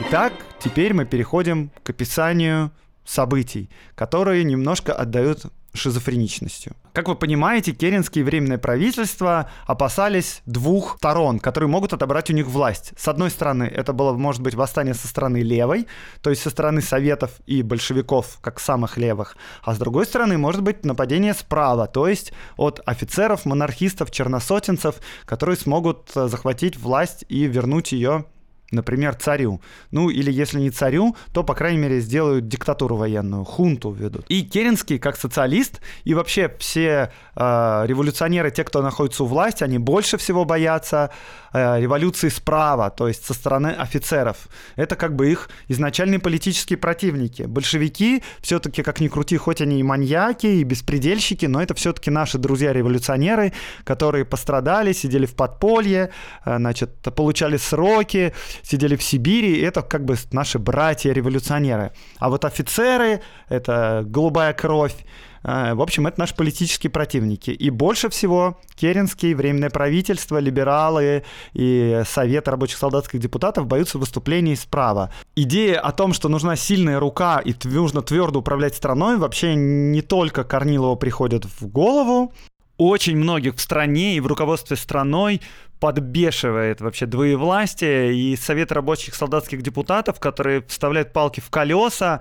Итак, 0.09 0.35
теперь 0.61 0.95
мы 0.95 1.05
переходим 1.05 1.73
к 1.83 1.91
описанию 1.91 2.71
событий, 3.05 3.69
которые 3.97 4.45
немножко 4.45 4.93
отдают 4.93 5.47
шизофреничностью. 5.75 6.77
Как 6.93 7.09
вы 7.09 7.17
понимаете, 7.17 7.73
Керенские 7.73 8.25
временное 8.25 8.57
правительство 8.57 9.51
опасались 9.67 10.43
двух 10.47 10.99
сторон, 10.99 11.41
которые 11.41 11.69
могут 11.69 11.93
отобрать 11.93 12.31
у 12.31 12.35
них 12.35 12.47
власть. 12.47 12.93
С 12.97 13.09
одной 13.09 13.31
стороны, 13.31 13.65
это 13.65 13.93
было, 13.93 14.13
может 14.13 14.43
быть, 14.43 14.55
восстание 14.55 14.95
со 14.95 15.09
стороны 15.09 15.39
левой, 15.39 15.89
то 16.23 16.31
есть 16.31 16.41
со 16.41 16.51
стороны 16.51 16.83
советов 16.83 17.33
и 17.45 17.63
большевиков, 17.63 18.39
как 18.41 18.61
самых 18.61 18.97
левых, 18.99 19.37
а 19.65 19.75
с 19.75 19.79
другой 19.79 20.07
стороны, 20.07 20.39
может 20.39 20.63
быть, 20.63 20.85
нападение 20.85 21.35
справа, 21.35 21.89
то 21.89 22.07
есть 22.07 22.33
от 22.57 22.81
офицеров, 22.87 23.45
монархистов, 23.45 24.13
черносотенцев, 24.13 24.95
которые 25.25 25.57
смогут 25.57 26.13
э, 26.15 26.29
захватить 26.29 26.79
власть 26.79 27.25
и 27.29 27.47
вернуть 27.47 27.91
ее 27.91 28.25
например, 28.71 29.15
царю. 29.15 29.61
Ну, 29.91 30.11
или 30.11 30.33
если 30.33 30.61
не 30.61 30.71
царю, 30.71 31.17
то, 31.33 31.45
по 31.45 31.55
крайней 31.55 31.79
мере, 31.79 32.01
сделают 32.01 32.49
диктатуру 32.49 32.97
военную, 32.97 33.45
хунту 33.45 33.93
ведут. 33.93 34.27
И 34.29 34.43
Керенский, 34.43 34.99
как 34.99 35.17
социалист, 35.17 35.81
и 36.05 36.15
вообще 36.15 36.53
все 36.59 37.13
э, 37.37 37.85
революционеры, 37.87 38.51
те, 38.51 38.65
кто 38.65 38.83
находится 38.83 39.25
у 39.25 39.27
власти, 39.27 39.63
они 39.63 39.79
больше 39.79 40.17
всего 40.17 40.45
боятся 40.45 41.11
э, 41.53 41.81
революции 41.81 42.29
справа, 42.29 42.91
то 42.91 43.09
есть 43.09 43.25
со 43.25 43.35
стороны 43.35 43.69
офицеров. 43.69 44.49
Это 44.75 44.97
как 44.97 45.15
бы 45.15 45.31
их 45.31 45.49
изначальные 45.69 46.19
политические 46.19 46.77
противники. 46.77 47.43
Большевики 47.43 48.23
все-таки, 48.41 48.83
как 48.83 49.01
ни 49.01 49.09
крути, 49.09 49.37
хоть 49.37 49.61
они 49.61 49.79
и 49.79 49.83
маньяки, 49.83 50.47
и 50.47 50.65
беспредельщики, 50.65 51.47
но 51.47 51.63
это 51.63 51.75
все-таки 51.75 52.11
наши 52.11 52.39
друзья-революционеры, 52.39 53.53
которые 53.85 54.25
пострадали, 54.25 54.93
сидели 54.93 55.27
в 55.27 55.35
подполье, 55.37 56.11
э, 56.45 56.57
значит, 56.57 56.91
получали 57.15 57.57
сроки, 57.57 58.33
сидели 58.63 58.97
в 58.97 59.03
Сибири, 59.03 59.61
это 59.61 59.83
как 59.83 60.05
бы 60.05 60.17
наши 60.33 60.59
братья-революционеры. 60.59 61.93
А 62.19 62.31
вот 62.31 62.45
офицеры— 62.45 63.21
это 63.49 64.05
голубая 64.07 64.53
кровь, 64.53 64.95
э, 65.43 65.75
в 65.75 65.83
общем, 65.83 66.07
это 66.07 66.21
наши 66.21 66.35
политические 66.35 66.91
противники. 66.91 67.51
И 67.51 67.71
больше 67.71 68.09
всего 68.09 68.59
Керенский, 68.75 69.35
Временное 69.35 69.71
правительство, 69.71 70.39
либералы 70.39 71.25
и 71.53 72.03
Совет 72.07 72.49
рабочих 72.49 72.79
солдатских 72.79 73.21
депутатов 73.21 73.67
боятся 73.67 73.99
выступлений 73.99 74.57
справа. 74.57 75.11
Идея 75.35 75.81
о 75.81 75.93
том, 75.93 76.13
что 76.13 76.29
нужна 76.29 76.57
сильная 76.57 77.01
рука 77.01 77.39
и 77.39 77.55
нужно 77.65 78.03
твердо 78.03 78.41
управлять 78.41 78.75
страной, 78.75 79.17
вообще 79.17 79.55
не 79.55 80.03
только 80.03 80.45
Корнилову 80.45 80.97
приходит 80.97 81.45
в 81.45 81.67
голову. 81.67 82.33
Очень 82.79 83.17
многих 83.17 83.57
в 83.57 83.61
стране 83.61 84.17
и 84.17 84.21
в 84.21 84.27
руководстве 84.27 84.77
страной 84.77 85.41
подбешивает 85.81 86.81
вообще 86.81 87.07
двоевластие 87.07 88.15
и 88.15 88.37
совет 88.37 88.73
рабочих 88.73 89.15
солдатских 89.15 89.63
депутатов, 89.63 90.21
которые 90.21 90.63
вставляют 90.67 91.13
палки 91.13 91.41
в 91.41 91.51
колеса, 91.51 92.21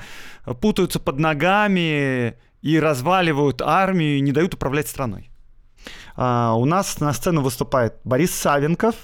путаются 0.61 0.99
под 0.99 1.19
ногами 1.19 2.35
и 2.61 2.79
разваливают 2.79 3.61
армию 3.61 4.17
и 4.17 4.21
не 4.21 4.31
дают 4.31 4.53
управлять 4.53 4.87
страной. 4.87 5.29
А, 6.15 6.53
у 6.55 6.65
нас 6.65 6.99
на 6.99 7.11
сцену 7.13 7.41
выступает 7.41 7.95
Борис 8.03 8.33
Савенков, 8.33 8.95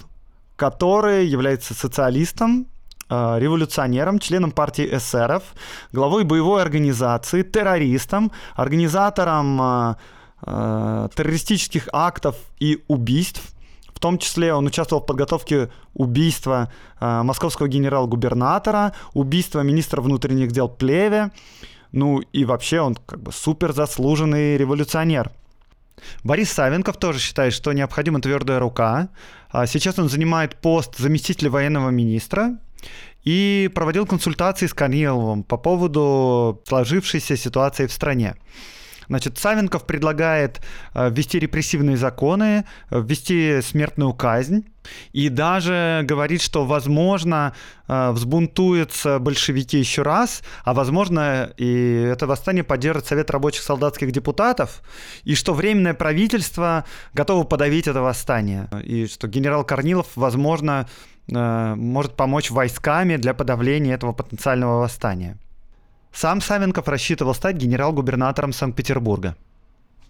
который 0.56 1.26
является 1.28 1.74
социалистом, 1.74 2.68
а, 3.10 3.38
революционером, 3.40 4.20
членом 4.20 4.52
партии 4.52 4.88
эсеров, 4.90 5.44
главой 5.92 6.24
боевой 6.24 6.62
организации, 6.62 7.44
террористом, 7.44 8.32
организатором 8.56 9.98
а, 10.42 11.10
террористических 11.16 11.90
актов 11.92 12.36
и 12.60 12.84
убийств– 12.88 13.42
в 13.94 14.00
том 14.02 14.18
числе 14.18 14.52
он 14.52 14.66
участвовал 14.66 15.04
в 15.04 15.06
подготовке 15.06 15.70
убийства 15.94 16.72
э, 17.00 17.22
московского 17.22 17.68
генерал-губернатора, 17.68 18.94
убийства 19.14 19.60
министра 19.60 20.02
внутренних 20.02 20.52
дел 20.52 20.68
Плеве. 20.68 21.30
Ну 21.92 22.18
и 22.20 22.44
вообще 22.44 22.82
он 22.82 22.96
как 22.96 23.22
бы 23.22 23.32
супер 23.32 23.74
заслуженный 23.74 24.58
революционер. 24.58 25.30
Борис 26.24 26.52
Савенков 26.52 26.98
тоже 26.98 27.20
считает, 27.20 27.54
что 27.54 27.74
необходима 27.74 28.20
твердая 28.22 28.58
рука. 28.58 29.10
А 29.52 29.68
сейчас 29.68 30.00
он 30.00 30.10
занимает 30.10 30.56
пост 30.56 30.98
заместителя 30.98 31.52
военного 31.52 31.92
министра 31.92 32.58
и 33.24 33.70
проводил 33.76 34.08
консультации 34.08 34.66
с 34.66 34.74
Корниловым 34.74 35.44
по 35.44 35.58
поводу 35.58 36.60
сложившейся 36.68 37.38
ситуации 37.38 37.86
в 37.86 37.92
стране. 37.92 38.36
Значит, 39.12 39.38
Савенков 39.38 39.86
предлагает 39.86 40.62
э, 40.94 41.10
ввести 41.10 41.38
репрессивные 41.38 41.98
законы, 41.98 42.64
ввести 42.90 43.60
смертную 43.62 44.14
казнь. 44.14 44.64
И 45.12 45.28
даже 45.28 46.00
говорит, 46.06 46.42
что, 46.42 46.64
возможно, 46.64 47.54
э, 47.90 48.12
взбунтуются 48.12 49.20
большевики 49.20 49.78
еще 49.78 50.04
раз, 50.04 50.44
а, 50.64 50.74
возможно, 50.74 51.52
и 51.58 52.08
это 52.10 52.26
восстание 52.26 52.64
поддержит 52.64 53.06
Совет 53.06 53.30
рабочих 53.32 53.64
солдатских 53.64 54.14
депутатов, 54.14 54.82
и 55.26 55.36
что 55.36 55.54
Временное 55.54 55.94
правительство 55.94 56.86
готово 57.14 57.44
подавить 57.44 57.90
это 57.90 58.00
восстание, 58.02 58.70
и 58.82 59.08
что 59.08 59.28
генерал 59.28 59.66
Корнилов, 59.66 60.08
возможно, 60.16 60.88
э, 61.30 61.76
может 61.76 62.16
помочь 62.16 62.50
войсками 62.50 63.18
для 63.18 63.34
подавления 63.34 63.94
этого 63.94 64.14
потенциального 64.14 64.80
восстания. 64.80 65.38
Сам 66.14 66.42
Савенков 66.42 66.88
рассчитывал 66.88 67.34
стать 67.34 67.56
генерал-губернатором 67.56 68.54
Санкт-Петербурга. 68.54 69.36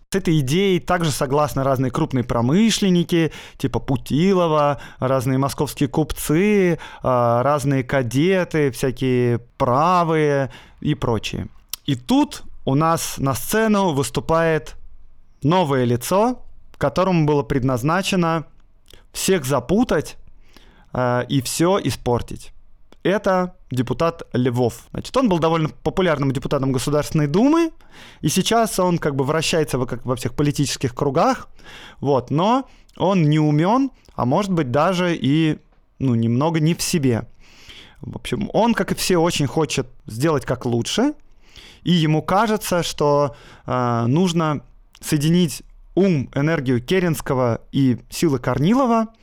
С 0.09 0.15
этой 0.15 0.39
идеей 0.39 0.79
также 0.79 1.09
согласны 1.09 1.63
разные 1.63 1.89
крупные 1.89 2.25
промышленники, 2.25 3.31
типа 3.57 3.79
Путилова, 3.79 4.81
разные 4.99 5.37
московские 5.37 5.87
купцы, 5.87 6.79
а, 7.01 7.41
разные 7.43 7.83
кадеты, 7.85 8.71
всякие 8.71 9.39
правые 9.57 10.51
и 10.81 10.95
прочие. 10.95 11.47
И 11.85 11.95
тут 11.95 12.43
у 12.65 12.75
нас 12.75 13.19
на 13.19 13.33
сцену 13.33 13.93
выступает 13.93 14.75
новое 15.43 15.85
лицо, 15.85 16.43
которому 16.81 17.25
было 17.25 17.43
предназначено 17.43 18.45
всех 19.13 19.45
запутать 19.45 20.17
э, 20.93 21.25
и 21.29 21.41
все 21.41 21.79
испортить 21.81 22.51
это 23.03 23.55
депутат 23.71 24.23
Львов. 24.33 24.85
Значит, 24.91 25.15
он 25.17 25.29
был 25.29 25.39
довольно 25.39 25.69
популярным 25.69 26.31
депутатом 26.31 26.71
Государственной 26.71 27.27
Думы, 27.27 27.71
и 28.21 28.29
сейчас 28.29 28.79
он 28.79 28.97
как 28.97 29.15
бы 29.15 29.23
вращается 29.23 29.77
во, 29.77 29.85
как 29.85 30.05
во 30.05 30.15
всех 30.15 30.33
политических 30.33 30.93
кругах, 30.93 31.47
вот, 31.99 32.29
но 32.31 32.69
он 32.97 33.29
не 33.29 33.39
умен, 33.39 33.91
а 34.15 34.25
может 34.25 34.51
быть 34.51 34.71
даже 34.71 35.15
и, 35.15 35.59
ну, 35.99 36.15
немного 36.15 36.59
не 36.59 36.75
в 36.75 36.81
себе. 36.81 37.27
В 38.01 38.15
общем, 38.15 38.49
он, 38.53 38.73
как 38.73 38.91
и 38.91 38.95
все, 38.95 39.17
очень 39.17 39.47
хочет 39.47 39.87
сделать 40.05 40.45
как 40.45 40.65
лучше, 40.65 41.13
и 41.83 41.91
ему 41.91 42.21
кажется, 42.21 42.83
что 42.83 43.35
э, 43.65 44.05
нужно 44.07 44.63
соединить 44.99 45.63
ум, 45.95 46.29
энергию 46.35 46.81
Керенского 46.81 47.61
и 47.71 47.97
силы 48.09 48.37
Корнилова– 48.39 49.07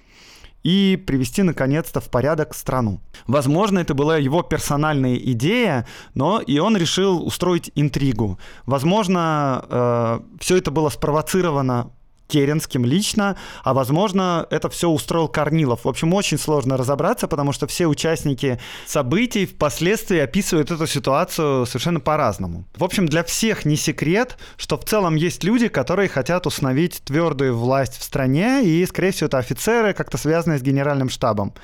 и 0.68 0.96
привести 0.96 1.42
наконец-то 1.42 2.00
в 2.00 2.10
порядок 2.10 2.54
страну. 2.54 3.00
Возможно, 3.26 3.78
это 3.78 3.94
была 3.94 4.18
его 4.18 4.42
персональная 4.42 5.16
идея, 5.16 5.86
но 6.14 6.40
и 6.40 6.58
он 6.58 6.76
решил 6.76 7.26
устроить 7.26 7.72
интригу. 7.74 8.38
Возможно, 8.66 9.64
э, 9.70 10.20
все 10.40 10.58
это 10.58 10.70
было 10.70 10.90
спровоцировано 10.90 11.90
Керенским 12.28 12.84
лично, 12.84 13.36
а 13.64 13.74
возможно, 13.74 14.46
это 14.50 14.68
все 14.68 14.88
устроил 14.88 15.28
Корнилов. 15.28 15.84
В 15.84 15.88
общем, 15.88 16.12
очень 16.14 16.38
сложно 16.38 16.76
разобраться, 16.76 17.26
потому 17.26 17.52
что 17.52 17.66
все 17.66 17.86
участники 17.86 18.60
событий 18.86 19.46
впоследствии 19.46 20.18
описывают 20.18 20.70
эту 20.70 20.86
ситуацию 20.86 21.66
совершенно 21.66 22.00
по-разному. 22.00 22.64
В 22.76 22.84
общем, 22.84 23.06
для 23.06 23.24
всех 23.24 23.64
не 23.64 23.76
секрет, 23.76 24.36
что 24.56 24.76
в 24.76 24.84
целом 24.84 25.16
есть 25.16 25.42
люди, 25.42 25.68
которые 25.68 26.08
хотят 26.08 26.46
установить 26.46 27.02
твердую 27.04 27.56
власть 27.56 27.98
в 27.98 28.02
стране, 28.02 28.62
и, 28.62 28.84
скорее 28.86 29.10
всего, 29.12 29.26
это 29.26 29.38
офицеры, 29.38 29.94
как-то 29.94 30.18
связанные 30.18 30.58
с 30.58 30.62
генеральным 30.62 31.08
штабом. 31.08 31.54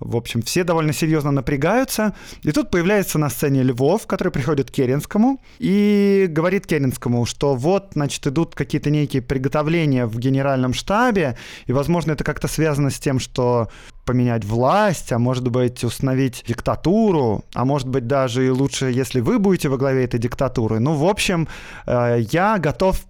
В 0.00 0.16
общем, 0.16 0.42
все 0.42 0.64
довольно 0.64 0.92
серьезно 0.92 1.30
напрягаются. 1.30 2.14
И 2.42 2.52
тут 2.52 2.70
появляется 2.70 3.18
на 3.18 3.30
сцене 3.30 3.62
Львов, 3.62 4.06
который 4.06 4.30
приходит 4.30 4.70
к 4.70 4.74
Керенскому 4.74 5.40
и 5.58 6.26
говорит 6.28 6.66
Керенскому, 6.66 7.24
что 7.24 7.54
вот, 7.54 7.92
значит, 7.94 8.26
идут 8.26 8.54
какие-то 8.54 8.90
некие 8.90 9.22
приготовления 9.22 10.06
в 10.06 10.18
генеральном 10.18 10.74
штабе, 10.74 11.36
и, 11.66 11.72
возможно, 11.72 12.12
это 12.12 12.24
как-то 12.24 12.48
связано 12.48 12.90
с 12.90 12.98
тем, 12.98 13.18
что 13.18 13.68
поменять 14.04 14.44
власть, 14.44 15.12
а 15.12 15.18
может 15.18 15.48
быть 15.48 15.82
установить 15.82 16.44
диктатуру, 16.46 17.44
а 17.54 17.64
может 17.64 17.88
быть 17.88 18.06
даже 18.06 18.46
и 18.46 18.50
лучше, 18.50 18.86
если 18.86 19.20
вы 19.20 19.38
будете 19.38 19.68
во 19.68 19.76
главе 19.76 20.04
этой 20.04 20.20
диктатуры. 20.20 20.78
Ну, 20.78 20.94
в 20.94 21.04
общем, 21.04 21.48
э, 21.86 22.18
я 22.30 22.58
готов 22.58 23.04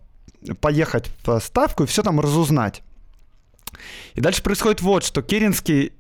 поехать 0.61 1.11
в 1.25 1.38
Ставку 1.40 1.85
и 1.85 1.87
все 1.87 2.03
там 2.03 2.20
разузнать. 2.20 2.83
И 4.14 4.20
дальше 4.20 4.42
происходит 4.42 4.81
вот, 4.81 5.05
что 5.05 5.22
Керенский 5.22 5.92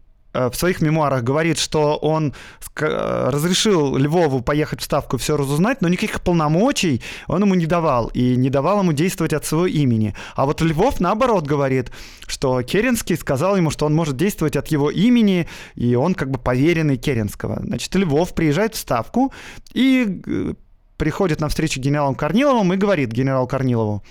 в 0.50 0.54
своих 0.54 0.80
мемуарах 0.80 1.22
говорит, 1.22 1.58
что 1.58 1.96
он 1.96 2.34
э, 2.80 3.28
разрешил 3.30 3.96
Львову 3.96 4.40
поехать 4.40 4.80
в 4.80 4.84
Ставку 4.84 5.16
все 5.16 5.36
разузнать, 5.36 5.82
но 5.82 5.88
никаких 5.88 6.20
полномочий 6.20 7.02
он 7.26 7.42
ему 7.42 7.54
не 7.54 7.66
давал, 7.66 8.08
и 8.08 8.36
не 8.36 8.50
давал 8.50 8.80
ему 8.80 8.92
действовать 8.92 9.32
от 9.32 9.44
своего 9.44 9.66
имени. 9.66 10.14
А 10.34 10.46
вот 10.46 10.60
Львов, 10.60 11.00
наоборот, 11.00 11.46
говорит, 11.46 11.90
что 12.26 12.62
Керенский 12.62 13.16
сказал 13.16 13.56
ему, 13.56 13.70
что 13.70 13.86
он 13.86 13.94
может 13.94 14.16
действовать 14.16 14.56
от 14.56 14.68
его 14.68 14.90
имени, 14.90 15.48
и 15.74 15.94
он 15.94 16.14
как 16.14 16.30
бы 16.30 16.38
поверенный 16.38 16.96
Керенского. 16.96 17.60
Значит, 17.62 17.94
Львов 17.94 18.34
приезжает 18.34 18.74
в 18.74 18.78
Ставку 18.78 19.32
и 19.72 20.22
э, 20.26 20.54
приходит 20.96 21.40
на 21.40 21.48
встречу 21.48 21.80
генералом 21.80 22.14
Корниловым 22.14 22.72
и 22.72 22.76
говорит 22.76 23.10
генералу 23.10 23.46
Корнилову, 23.46 24.02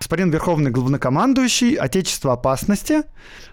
господин 0.00 0.30
Верховный 0.30 0.70
Главнокомандующий, 0.70 1.74
Отечество 1.74 2.32
опасности, 2.32 3.02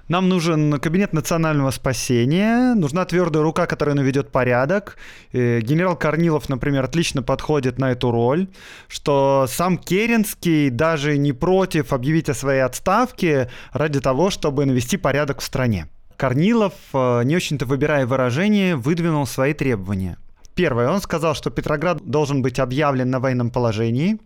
нам 0.07 0.29
нужен 0.29 0.79
кабинет 0.79 1.11
национального 1.11 1.71
спасения, 1.71 2.73
нужна 2.73 3.03
твердая 3.05 3.43
рука, 3.43 3.65
которая 3.65 3.95
наведет 3.95 4.31
порядок. 4.31 4.97
Э, 5.33 5.59
генерал 5.59 5.97
Корнилов, 5.97 6.47
например, 6.47 6.85
отлично 6.85 7.21
подходит 7.21 7.77
на 7.77 7.91
эту 7.91 8.11
роль, 8.11 8.47
что 8.87 9.45
сам 9.49 9.77
Керенский 9.77 10.69
даже 10.69 11.17
не 11.17 11.33
против 11.33 11.91
объявить 11.91 12.29
о 12.29 12.33
своей 12.33 12.61
отставке 12.61 13.49
ради 13.73 13.99
того, 13.99 14.29
чтобы 14.29 14.65
навести 14.65 14.95
порядок 14.97 15.41
в 15.41 15.43
стране. 15.43 15.87
Корнилов, 16.15 16.73
э, 16.93 17.23
не 17.25 17.35
очень-то 17.35 17.65
выбирая 17.65 18.07
выражение, 18.07 18.77
выдвинул 18.77 19.27
свои 19.27 19.53
требования. 19.53 20.17
Первое, 20.55 20.89
он 20.89 21.01
сказал, 21.01 21.35
что 21.35 21.51
Петроград 21.51 22.01
должен 22.03 22.41
быть 22.41 22.57
объявлен 22.57 23.11
на 23.11 23.19
военном 23.19 23.51
положении. 23.51 24.17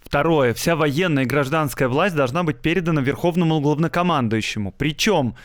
Второе. 0.00 0.54
Вся 0.54 0.76
военная 0.76 1.24
и 1.24 1.26
гражданская 1.26 1.88
власть 1.88 2.16
должна 2.16 2.42
быть 2.42 2.58
передана 2.60 3.00
верховному 3.00 3.60
главнокомандующему. 3.60 4.72
Причем 4.76 5.36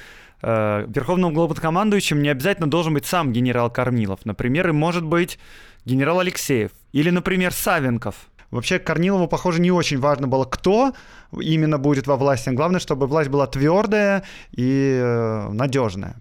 э, 0.41 0.85
верховным 0.87 1.33
главнокомандующим 1.33 2.21
не 2.21 2.29
обязательно 2.29 2.69
должен 2.69 2.93
быть 2.93 3.05
сам 3.05 3.31
генерал 3.31 3.69
Корнилов. 3.69 4.25
Например, 4.25 4.69
и 4.69 4.71
может 4.71 5.03
быть 5.03 5.37
генерал 5.85 6.19
Алексеев. 6.19 6.71
Или, 6.93 7.09
например, 7.11 7.53
Савенков. 7.53 8.15
Вообще 8.51 8.79
Корнилову, 8.79 9.27
похоже, 9.27 9.59
не 9.59 9.71
очень 9.71 9.99
важно 9.99 10.27
было, 10.27 10.45
кто 10.45 10.93
именно 11.31 11.77
будет 11.77 12.07
во 12.07 12.15
власти. 12.15 12.49
Главное, 12.49 12.79
чтобы 12.79 13.07
власть 13.07 13.29
была 13.29 13.47
твердая 13.47 14.23
и 14.51 14.99
э, 15.01 15.49
надежная. 15.51 16.15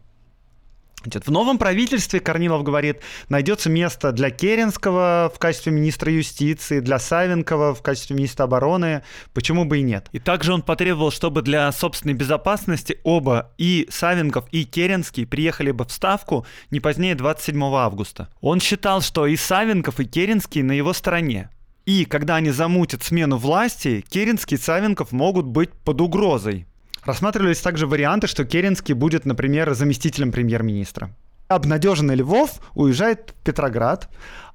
В 1.04 1.30
новом 1.30 1.58
правительстве, 1.58 2.20
Корнилов 2.20 2.62
говорит, 2.62 3.00
найдется 3.28 3.68
место 3.68 4.12
для 4.12 4.30
Керенского 4.30 5.30
в 5.34 5.38
качестве 5.38 5.72
министра 5.72 6.10
юстиции, 6.12 6.80
для 6.80 6.98
Савенкова 6.98 7.74
в 7.74 7.82
качестве 7.82 8.16
министра 8.16 8.44
обороны. 8.44 9.02
Почему 9.32 9.64
бы 9.64 9.78
и 9.78 9.82
нет? 9.82 10.08
И 10.12 10.18
также 10.18 10.52
он 10.52 10.62
потребовал, 10.62 11.10
чтобы 11.10 11.42
для 11.42 11.70
собственной 11.72 12.14
безопасности 12.14 12.98
оба, 13.04 13.52
и 13.58 13.86
Савенков, 13.90 14.46
и 14.50 14.64
Керенский, 14.64 15.26
приехали 15.26 15.70
бы 15.70 15.84
в 15.84 15.92
Ставку 15.92 16.46
не 16.70 16.80
позднее 16.80 17.14
27 17.14 17.62
августа. 17.62 18.28
Он 18.40 18.60
считал, 18.60 19.02
что 19.02 19.26
и 19.26 19.36
Савенков, 19.36 20.00
и 20.00 20.04
Керенский 20.04 20.62
на 20.62 20.72
его 20.72 20.92
стороне. 20.92 21.50
И 21.86 22.06
когда 22.06 22.36
они 22.36 22.50
замутят 22.50 23.02
смену 23.02 23.36
власти, 23.36 24.04
Керенский 24.08 24.56
и 24.56 24.60
Савенков 24.60 25.12
могут 25.12 25.44
быть 25.44 25.70
под 25.70 26.00
угрозой. 26.00 26.66
Рассматривались 27.04 27.60
также 27.60 27.86
варианты, 27.86 28.26
что 28.26 28.44
Керенский 28.44 28.94
будет, 28.94 29.26
например, 29.26 29.74
заместителем 29.74 30.32
премьер-министра. 30.32 31.10
Обнадеженный 31.48 32.14
Львов 32.14 32.60
уезжает 32.74 33.34
в 33.36 33.44
Петроград, 33.44 34.08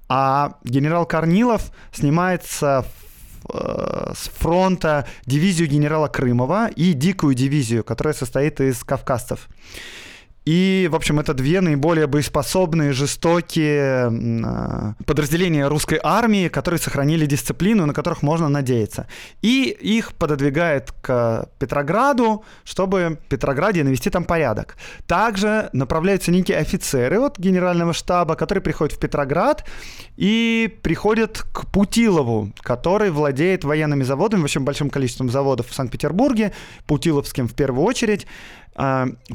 а 0.08 0.58
генерал 0.64 1.06
Корнилов 1.06 1.72
снимается 1.94 2.86
э, 3.54 4.14
с 4.16 4.30
фронта 4.30 5.08
дивизию 5.28 5.68
генерала 5.68 6.08
Крымова 6.08 6.70
и 6.70 6.94
дикую 6.94 7.36
дивизию, 7.36 7.84
которая 7.84 8.16
состоит 8.16 8.60
из 8.60 8.84
кавказцев. 8.84 9.48
И, 10.46 10.88
в 10.92 10.96
общем, 10.96 11.20
это 11.20 11.34
две 11.34 11.62
наиболее 11.62 12.08
боеспособные, 12.08 12.94
жестокие 12.94 14.10
а, 14.46 14.94
подразделения 15.06 15.68
русской 15.68 16.00
армии, 16.02 16.48
которые 16.48 16.80
сохранили 16.80 17.26
дисциплину, 17.26 17.86
на 17.86 17.94
которых 17.94 18.24
можно 18.24 18.50
надеяться. 18.50 19.08
И 19.42 19.78
их 19.80 20.14
пододвигает 20.14 20.92
к 21.02 21.50
Петрограду, 21.60 22.44
чтобы 22.64 23.20
в 23.26 23.30
Петрограде 23.30 23.84
навести 23.84 24.10
там 24.10 24.24
порядок. 24.24 24.78
Также 25.08 25.70
направляются 25.74 26.32
некие 26.32 26.58
офицеры 26.58 27.20
от 27.20 27.38
генерального 27.38 27.94
штаба, 27.94 28.36
которые 28.36 28.62
приходят 28.62 28.96
в 28.96 29.00
Петроград 29.00 29.66
и 30.18 30.74
приходят 30.82 31.46
к 31.52 31.68
Путилову, 31.68 32.52
который 32.62 33.12
владеет 33.12 33.64
военными 33.64 34.04
заводами, 34.04 34.42
в 34.42 34.46
общем, 34.46 34.66
большим 34.66 34.90
количеством 34.90 35.30
заводов 35.30 35.68
в 35.68 35.74
Санкт-Петербурге, 35.74 36.54
Путиловским 36.88 37.48
в 37.48 37.54
первую 37.54 37.86
очередь, 37.86 38.26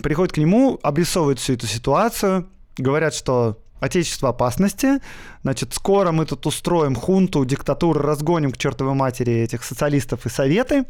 приходят 0.02 0.32
к 0.32 0.38
нему, 0.38 0.78
обрисовывают 0.82 1.38
всю 1.38 1.52
эту 1.52 1.66
ситуацию, 1.66 2.48
говорят, 2.78 3.14
что 3.14 3.58
Отечество 3.80 4.30
опасности, 4.30 5.00
значит, 5.42 5.74
скоро 5.74 6.10
мы 6.10 6.24
тут 6.24 6.46
устроим 6.46 6.94
хунту, 6.94 7.44
диктатуру, 7.44 8.00
разгоним 8.00 8.50
к 8.50 8.56
чертовой 8.56 8.94
матери 8.94 9.32
этих 9.32 9.62
социалистов 9.62 10.24
и 10.24 10.30
советы, 10.30 10.84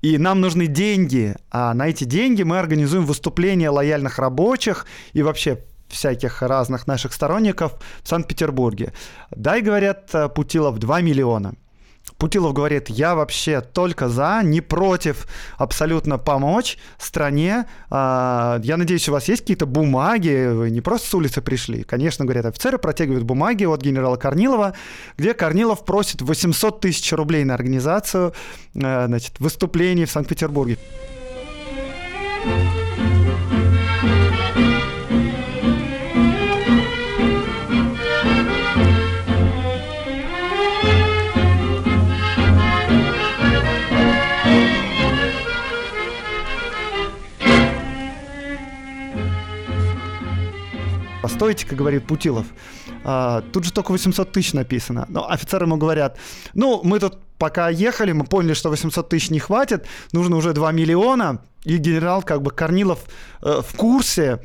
и 0.00 0.16
нам 0.16 0.40
нужны 0.40 0.68
деньги, 0.68 1.34
а 1.50 1.74
на 1.74 1.88
эти 1.88 2.04
деньги 2.04 2.44
мы 2.44 2.60
организуем 2.60 3.04
выступления 3.04 3.68
лояльных 3.70 4.20
рабочих 4.20 4.86
и 5.12 5.22
вообще 5.22 5.64
всяких 5.88 6.42
разных 6.42 6.86
наших 6.86 7.12
сторонников 7.14 7.72
в 8.04 8.08
Санкт-Петербурге. 8.08 8.92
Дай, 9.32 9.60
говорят, 9.60 10.14
Путилов, 10.34 10.78
2 10.78 11.00
миллиона. 11.00 11.54
Путилов 12.20 12.52
говорит, 12.52 12.90
я 12.90 13.14
вообще 13.14 13.62
только 13.62 14.10
за, 14.10 14.42
не 14.44 14.60
против 14.60 15.26
абсолютно 15.56 16.18
помочь 16.18 16.76
стране. 16.98 17.64
А, 17.88 18.60
я 18.62 18.76
надеюсь, 18.76 19.08
у 19.08 19.12
вас 19.12 19.26
есть 19.26 19.40
какие-то 19.40 19.64
бумаги, 19.64 20.52
вы 20.52 20.70
не 20.70 20.82
просто 20.82 21.08
с 21.08 21.14
улицы 21.14 21.40
пришли. 21.40 21.82
Конечно, 21.82 22.26
говорят, 22.26 22.44
офицеры 22.44 22.78
протягивают 22.78 23.24
бумаги 23.24 23.64
от 23.64 23.80
генерала 23.80 24.16
Корнилова, 24.16 24.74
где 25.16 25.32
Корнилов 25.32 25.84
просит 25.86 26.20
800 26.20 26.80
тысяч 26.80 27.10
рублей 27.12 27.42
на 27.44 27.54
организацию 27.54 28.34
э, 28.74 29.06
значит, 29.06 29.40
выступлений 29.40 30.04
в 30.04 30.10
Санкт-Петербурге. 30.10 30.76
Постойте, 51.30 51.64
как 51.64 51.78
говорит 51.78 52.08
Путилов, 52.08 52.44
а, 53.04 53.42
тут 53.52 53.62
же 53.62 53.72
только 53.72 53.92
800 53.92 54.32
тысяч 54.32 54.52
написано. 54.52 55.06
Но 55.08 55.30
офицеры 55.30 55.64
ему 55.64 55.76
говорят, 55.76 56.18
ну, 56.54 56.80
мы 56.82 56.98
тут 56.98 57.18
пока 57.38 57.68
ехали, 57.68 58.10
мы 58.10 58.24
поняли, 58.24 58.52
что 58.52 58.68
800 58.68 59.08
тысяч 59.08 59.30
не 59.30 59.38
хватит, 59.38 59.86
нужно 60.12 60.36
уже 60.36 60.52
2 60.52 60.72
миллиона, 60.72 61.40
и 61.62 61.76
генерал 61.76 62.22
как 62.22 62.42
бы 62.42 62.50
Корнилов 62.50 62.98
э, 63.42 63.62
в 63.64 63.76
курсе, 63.76 64.40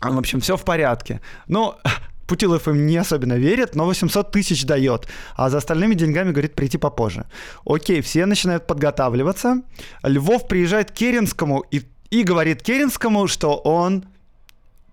в 0.00 0.18
общем, 0.18 0.40
все 0.40 0.56
в 0.56 0.64
порядке. 0.64 1.20
Но 1.46 1.78
Путилов 2.26 2.66
им 2.66 2.84
не 2.84 2.96
особенно 2.96 3.34
верит, 3.34 3.76
но 3.76 3.86
800 3.86 4.32
тысяч 4.32 4.64
дает, 4.64 5.06
а 5.36 5.50
за 5.50 5.58
остальными 5.58 5.94
деньгами 5.94 6.32
говорит 6.32 6.56
прийти 6.56 6.78
попозже. 6.78 7.26
Окей, 7.64 8.00
все 8.00 8.26
начинают 8.26 8.66
подготавливаться. 8.66 9.62
Львов 10.02 10.48
приезжает 10.48 10.90
к 10.90 10.94
Керенскому 10.94 11.60
и, 11.70 11.82
и 12.10 12.24
говорит 12.24 12.60
Керенскому, 12.60 13.28
что 13.28 13.54
он 13.54 14.04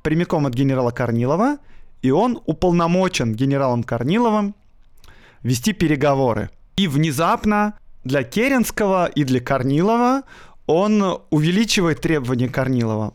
прямиком 0.10 0.48
от 0.48 0.56
генерала 0.56 0.90
Корнилова, 0.90 1.60
и 2.02 2.10
он 2.10 2.42
уполномочен 2.48 3.36
генералом 3.36 3.84
Корниловым 3.84 4.56
вести 5.44 5.72
переговоры. 5.72 6.50
И 6.78 6.88
внезапно 6.88 7.76
для 8.04 8.24
Керенского 8.24 9.06
и 9.06 9.24
для 9.24 9.40
Корнилова 9.40 10.24
он 10.66 11.22
увеличивает 11.30 12.02
требования 12.02 12.50
Корнилова. 12.50 13.14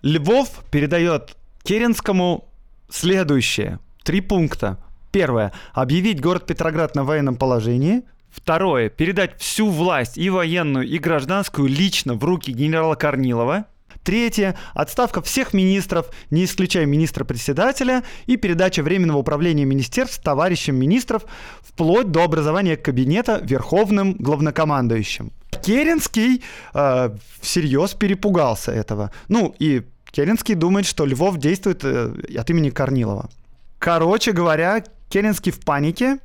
Львов 0.00 0.64
передает 0.70 1.36
Керенскому 1.64 2.48
следующее. 2.88 3.78
Три 4.04 4.22
пункта. 4.22 4.78
Первое. 5.12 5.52
Объявить 5.74 6.18
город 6.18 6.46
Петроград 6.46 6.94
на 6.94 7.04
военном 7.04 7.36
положении. 7.36 8.04
Второе. 8.30 8.88
Передать 8.88 9.38
всю 9.38 9.68
власть 9.68 10.16
и 10.16 10.30
военную, 10.30 10.88
и 10.88 10.96
гражданскую 10.96 11.68
лично 11.68 12.14
в 12.14 12.24
руки 12.24 12.52
генерала 12.52 12.94
Корнилова. 12.94 13.66
Третье– 14.04 14.54
отставка 14.74 15.22
всех 15.22 15.54
министров, 15.54 16.10
не 16.30 16.44
исключая 16.44 16.84
министра-председателя, 16.84 18.02
и 18.26 18.36
передача 18.36 18.82
Временного 18.82 19.18
управления 19.18 19.64
министерств 19.64 20.22
товарищам 20.22 20.76
министров 20.76 21.24
вплоть 21.62 22.10
до 22.10 22.22
образования 22.22 22.76
кабинета 22.76 23.40
Верховным 23.42 24.12
главнокомандующим. 24.18 25.32
Керенский 25.62 26.42
э, 26.74 27.16
всерьез 27.40 27.94
перепугался 27.94 28.72
этого. 28.72 29.10
Ну 29.28 29.54
и 29.58 29.82
Керенский 30.10 30.54
думает, 30.54 30.84
что 30.84 31.06
Львов 31.06 31.38
действует 31.38 31.82
э, 31.84 32.12
от 32.38 32.50
имени 32.50 32.68
Корнилова. 32.68 33.30
Короче 33.78 34.32
говоря, 34.32 34.84
Керенский 35.08 35.50
в 35.50 35.60
панике, 35.60 36.18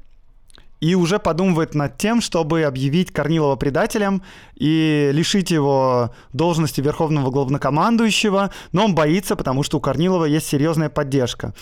и 0.79 0.95
уже 0.95 1.19
подумывает 1.19 1.75
над 1.75 1.97
тем, 1.97 2.21
чтобы 2.21 2.63
объявить 2.63 3.11
Корнилова 3.11 3.55
предателем 3.55 4.23
и 4.55 5.09
лишить 5.13 5.51
его 5.51 6.11
должности 6.33 6.81
верховного 6.81 7.31
главнокомандующего, 7.31 8.51
но 8.71 8.85
он 8.85 8.95
боится, 8.95 9.35
потому 9.35 9.63
что 9.63 9.77
у 9.77 9.81
Корнилова 9.81 10.25
есть 10.25 10.47
серьезная 10.47 10.89
поддержка. 10.89 11.53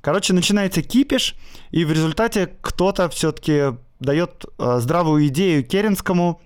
Короче, 0.00 0.32
начинается 0.32 0.82
кипиш, 0.82 1.34
и 1.70 1.84
в 1.84 1.92
результате 1.92 2.50
кто-то 2.60 3.08
все-таки 3.08 3.76
дает 3.98 4.44
э, 4.58 4.78
здравую 4.80 5.26
идею 5.28 5.64
Керенскому 5.64 6.40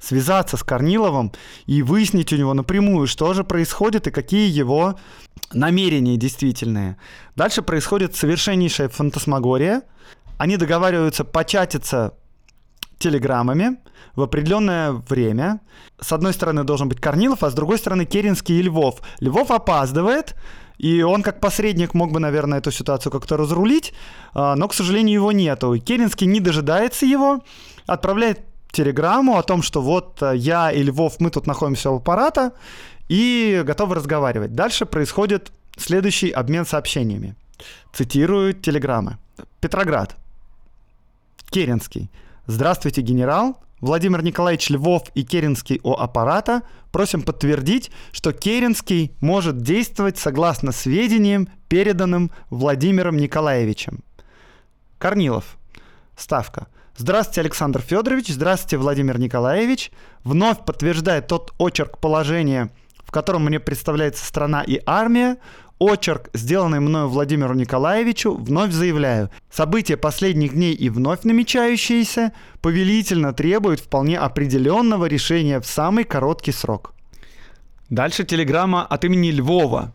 связаться 0.00 0.56
с 0.56 0.64
Корниловым 0.64 1.32
и 1.66 1.82
выяснить 1.82 2.32
у 2.32 2.36
него 2.36 2.54
напрямую, 2.54 3.06
что 3.06 3.34
же 3.34 3.44
происходит 3.44 4.08
и 4.08 4.10
какие 4.10 4.50
его 4.50 4.98
намерения 5.52 6.16
действительные. 6.16 6.96
Дальше 7.36 7.62
происходит 7.62 8.16
совершеннейшая 8.16 8.88
фантасмагория– 8.88 9.82
они 10.38 10.56
договариваются 10.56 11.24
початиться 11.24 12.14
телеграммами 12.98 13.78
в 14.16 14.22
определенное 14.22 14.92
время. 14.92 15.60
С 16.00 16.12
одной 16.12 16.32
стороны 16.32 16.64
должен 16.64 16.88
быть 16.88 17.00
Корнилов, 17.00 17.42
а 17.42 17.50
с 17.50 17.54
другой 17.54 17.78
стороны 17.78 18.04
Керенский 18.04 18.58
и 18.58 18.62
Львов. 18.62 19.00
Львов 19.20 19.50
опаздывает, 19.50 20.34
и 20.78 21.02
он 21.02 21.22
как 21.22 21.40
посредник 21.40 21.94
мог 21.94 22.12
бы, 22.12 22.20
наверное, 22.20 22.58
эту 22.58 22.70
ситуацию 22.70 23.12
как-то 23.12 23.36
разрулить, 23.36 23.92
а, 24.34 24.54
но, 24.56 24.68
к 24.68 24.74
сожалению, 24.74 25.14
его 25.14 25.32
нету. 25.32 25.74
И 25.74 25.80
Керенский 25.80 26.26
не 26.26 26.40
дожидается 26.40 27.06
его, 27.06 27.40
отправляет 27.86 28.40
телеграмму 28.72 29.38
о 29.38 29.42
том, 29.42 29.62
что 29.62 29.82
вот 29.82 30.22
э, 30.22 30.32
я 30.36 30.72
и 30.72 30.82
Львов, 30.82 31.20
мы 31.20 31.30
тут 31.30 31.46
находимся 31.46 31.90
у 31.90 31.96
аппарата 31.96 32.52
и 33.08 33.62
готовы 33.64 33.94
разговаривать. 33.94 34.54
Дальше 34.54 34.86
происходит 34.86 35.52
следующий 35.76 36.30
обмен 36.30 36.64
сообщениями. 36.64 37.36
Цитирую 37.92 38.54
телеграммы. 38.54 39.18
Петроград. 39.60 40.16
Керенский. 41.52 42.10
Здравствуйте, 42.46 43.02
генерал. 43.02 43.62
Владимир 43.82 44.24
Николаевич 44.24 44.70
Львов 44.70 45.02
и 45.14 45.22
Керенский 45.22 45.80
о 45.82 45.92
аппарата 46.00 46.62
просим 46.92 47.20
подтвердить, 47.22 47.90
что 48.10 48.32
Керенский 48.32 49.12
может 49.20 49.58
действовать 49.58 50.16
согласно 50.16 50.72
сведениям, 50.72 51.48
переданным 51.68 52.30
Владимиром 52.48 53.18
Николаевичем. 53.18 54.02
Корнилов. 54.96 55.58
Ставка. 56.16 56.68
Здравствуйте, 56.96 57.42
Александр 57.42 57.82
Федорович. 57.82 58.28
Здравствуйте, 58.28 58.78
Владимир 58.78 59.18
Николаевич. 59.18 59.92
Вновь 60.24 60.64
подтверждает 60.64 61.26
тот 61.26 61.52
очерк 61.58 61.98
положения, 61.98 62.70
котором 63.12 63.44
мне 63.44 63.60
представляется 63.60 64.24
страна 64.24 64.62
и 64.62 64.80
армия, 64.84 65.36
очерк, 65.78 66.30
сделанный 66.32 66.80
мною 66.80 67.08
Владимиру 67.08 67.54
Николаевичу, 67.54 68.34
вновь 68.34 68.72
заявляю, 68.72 69.30
события 69.50 69.96
последних 69.96 70.54
дней 70.54 70.74
и 70.74 70.88
вновь 70.88 71.22
намечающиеся 71.24 72.32
повелительно 72.60 73.32
требуют 73.32 73.80
вполне 73.80 74.18
определенного 74.18 75.06
решения 75.06 75.60
в 75.60 75.66
самый 75.66 76.04
короткий 76.04 76.52
срок. 76.52 76.94
Дальше 77.90 78.24
телеграмма 78.24 78.86
от 78.86 79.04
имени 79.04 79.30
Львова. 79.30 79.92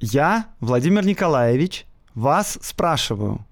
Я, 0.00 0.46
Владимир 0.60 1.04
Николаевич, 1.04 1.86
вас 2.14 2.58
спрашиваю, 2.62 3.44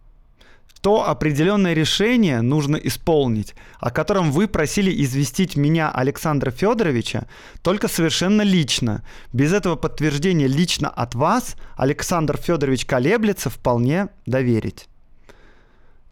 то 0.85 1.09
определенное 1.09 1.73
решение 1.73 2.43
нужно 2.43 2.77
исполнить, 2.77 3.55
о 3.81 3.91
котором 3.91 4.31
вы 4.31 4.47
просили 4.47 5.03
известить 5.03 5.57
меня, 5.57 5.91
Александра 5.91 6.51
Федоровича, 6.51 7.27
только 7.63 7.89
совершенно 7.89 8.43
лично. 8.43 9.03
Без 9.33 9.55
этого 9.55 9.77
подтверждения 9.77 10.47
лично 10.47 10.91
от 10.91 11.15
вас 11.15 11.57
Александр 11.79 12.37
Федорович 12.37 12.85
колеблется 12.85 13.49
вполне 13.49 14.09
доверить. 14.27 14.89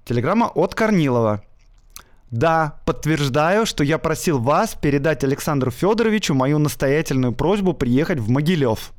Телеграмма 0.06 0.46
от 0.46 0.74
Корнилова. 0.74 1.44
Да, 2.30 2.80
подтверждаю, 2.86 3.66
что 3.66 3.84
я 3.84 3.98
просил 3.98 4.38
вас 4.38 4.74
передать 4.74 5.22
Александру 5.22 5.70
Федоровичу 5.70 6.32
мою 6.32 6.58
настоятельную 6.58 7.34
просьбу 7.34 7.74
приехать 7.74 8.20
в 8.20 8.30
Могилев. 8.30 8.92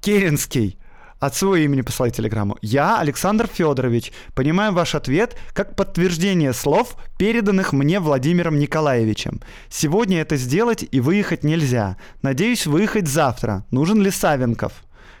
Керенский. 0.00 0.78
От 1.24 1.34
своего 1.34 1.56
имени 1.56 1.80
послать 1.80 2.14
телеграмму. 2.14 2.58
Я, 2.60 2.98
Александр 2.98 3.46
Федорович, 3.46 4.12
понимаю 4.34 4.74
ваш 4.74 4.94
ответ 4.94 5.38
как 5.54 5.74
подтверждение 5.74 6.52
слов, 6.52 6.96
переданных 7.16 7.72
мне 7.72 7.98
Владимиром 7.98 8.58
Николаевичем. 8.58 9.40
Сегодня 9.70 10.20
это 10.20 10.36
сделать 10.36 10.84
и 10.90 11.00
выехать 11.00 11.42
нельзя. 11.42 11.96
Надеюсь 12.20 12.66
выехать 12.66 13.08
завтра. 13.08 13.64
Нужен 13.70 14.02
ли 14.02 14.10
Савенков? 14.10 14.74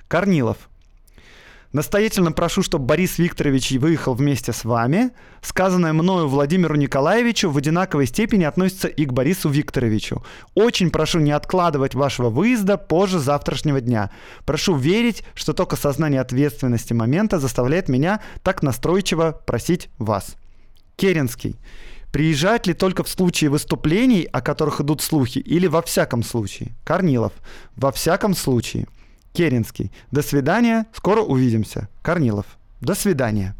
Корнилов. 0.06 0.68
Настоятельно 1.74 2.30
прошу, 2.30 2.62
чтобы 2.62 2.86
Борис 2.86 3.18
Викторович 3.18 3.72
выехал 3.72 4.14
вместе 4.14 4.52
с 4.52 4.64
вами. 4.64 5.10
Сказанное 5.42 5.92
мною 5.92 6.28
Владимиру 6.28 6.76
Николаевичу 6.76 7.50
в 7.50 7.56
одинаковой 7.56 8.06
степени 8.06 8.44
относится 8.44 8.86
и 8.86 9.04
к 9.04 9.12
Борису 9.12 9.48
Викторовичу. 9.48 10.24
Очень 10.54 10.90
прошу 10.90 11.18
не 11.18 11.32
откладывать 11.32 11.96
вашего 11.96 12.30
выезда 12.30 12.78
позже 12.78 13.18
завтрашнего 13.18 13.80
дня. 13.80 14.12
Прошу 14.46 14.76
верить, 14.76 15.24
что 15.34 15.52
только 15.52 15.74
сознание 15.74 16.20
ответственности 16.20 16.92
момента 16.92 17.40
заставляет 17.40 17.88
меня 17.88 18.20
так 18.44 18.62
настойчиво 18.62 19.32
просить 19.44 19.88
вас. 19.98 20.36
Керенский. 20.94 21.56
Приезжать 22.12 22.68
ли 22.68 22.74
только 22.74 23.02
в 23.02 23.08
случае 23.08 23.50
выступлений, 23.50 24.28
о 24.30 24.40
которых 24.42 24.80
идут 24.80 25.02
слухи, 25.02 25.40
или 25.40 25.66
во 25.66 25.82
всяком 25.82 26.22
случае? 26.22 26.76
Корнилов. 26.84 27.32
Во 27.74 27.90
всяком 27.90 28.36
случае. 28.36 28.86
Керенский. 29.34 29.90
До 30.12 30.22
свидания, 30.22 30.86
скоро 30.92 31.20
увидимся. 31.20 31.88
Корнилов. 32.02 32.46
До 32.80 32.94
свидания. 32.94 33.56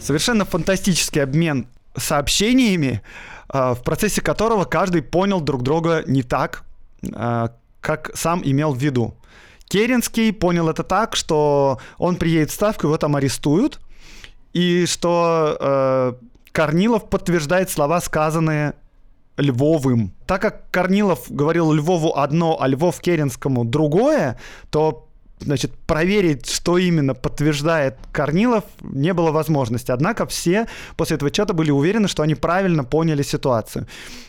Совершенно 0.00 0.44
фантастический 0.44 1.22
обмен 1.22 1.68
сообщениями, 1.96 3.02
а, 3.48 3.74
в 3.74 3.84
процессе 3.84 4.20
которого 4.20 4.64
каждый 4.64 5.02
понял 5.02 5.40
друг 5.40 5.62
друга 5.62 6.02
не 6.06 6.24
так, 6.24 6.64
а, 7.14 7.52
как 7.80 8.10
сам 8.14 8.42
имел 8.44 8.72
в 8.72 8.78
виду. 8.78 9.14
Керенский 9.68 10.32
понял 10.32 10.68
это 10.68 10.82
так, 10.82 11.14
что 11.14 11.78
он 11.98 12.16
приедет 12.16 12.50
в 12.50 12.54
Ставку, 12.54 12.86
его 12.86 12.96
там 12.96 13.16
арестуют, 13.16 13.80
и 14.52 14.86
что 14.86 15.56
э, 15.60 16.12
Корнилов 16.52 17.08
подтверждает 17.08 17.70
слова, 17.70 18.00
сказанные 18.00 18.74
Львовым. 19.36 20.12
Так 20.26 20.42
как 20.42 20.70
Корнилов 20.70 21.30
говорил 21.30 21.72
Львову 21.72 22.16
одно, 22.16 22.60
а 22.60 22.66
Львов 22.66 23.00
Керенскому 23.00 23.64
другое, 23.64 24.38
то 24.70 25.07
значит, 25.40 25.72
проверить, 25.86 26.48
что 26.48 26.78
именно 26.78 27.14
подтверждает 27.14 27.96
Корнилов, 28.12 28.64
не 28.82 29.12
было 29.12 29.30
возможности. 29.30 29.90
Однако 29.90 30.26
все 30.26 30.66
после 30.96 31.16
этого 31.16 31.30
чата 31.30 31.52
были 31.52 31.70
уверены, 31.70 32.08
что 32.08 32.22
они 32.22 32.34
правильно 32.34 32.84
поняли 32.84 33.22
ситуацию. 33.22 33.86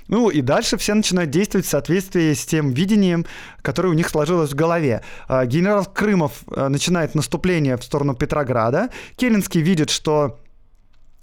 Ну 0.07 0.29
и 0.29 0.41
дальше 0.41 0.77
все 0.77 0.93
начинают 0.93 1.31
действовать 1.31 1.65
в 1.65 1.69
соответствии 1.69 2.33
с 2.33 2.45
тем 2.45 2.71
видением, 2.71 3.25
которое 3.61 3.89
у 3.89 3.93
них 3.93 4.09
сложилось 4.09 4.51
в 4.51 4.55
голове. 4.55 5.01
А, 5.27 5.45
генерал 5.45 5.85
Крымов 5.85 6.43
э, 6.55 6.67
начинает 6.67 7.15
наступление 7.15 7.77
в 7.77 7.83
сторону 7.83 8.15
Петрограда. 8.15 8.89
Керенский 9.15 9.61
видит, 9.61 9.89
что 9.89 10.39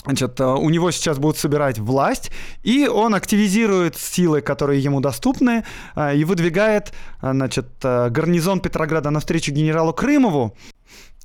Значит, 0.07 0.40
э, 0.40 0.45
у 0.45 0.71
него 0.71 0.90
сейчас 0.92 1.19
будут 1.19 1.37
собирать 1.37 1.79
власть, 1.79 2.31
и 2.62 2.87
он 2.87 3.14
активизирует 3.14 3.97
силы, 3.97 4.40
которые 4.40 4.81
ему 4.81 5.01
доступны, 5.01 5.64
э, 5.97 6.16
и 6.16 6.25
выдвигает 6.25 6.92
э, 7.21 7.33
значит, 7.33 7.66
гарнизон 7.83 8.61
Петрограда 8.61 9.11
навстречу 9.11 9.53
генералу 9.53 9.92
Крымову, 9.92 10.57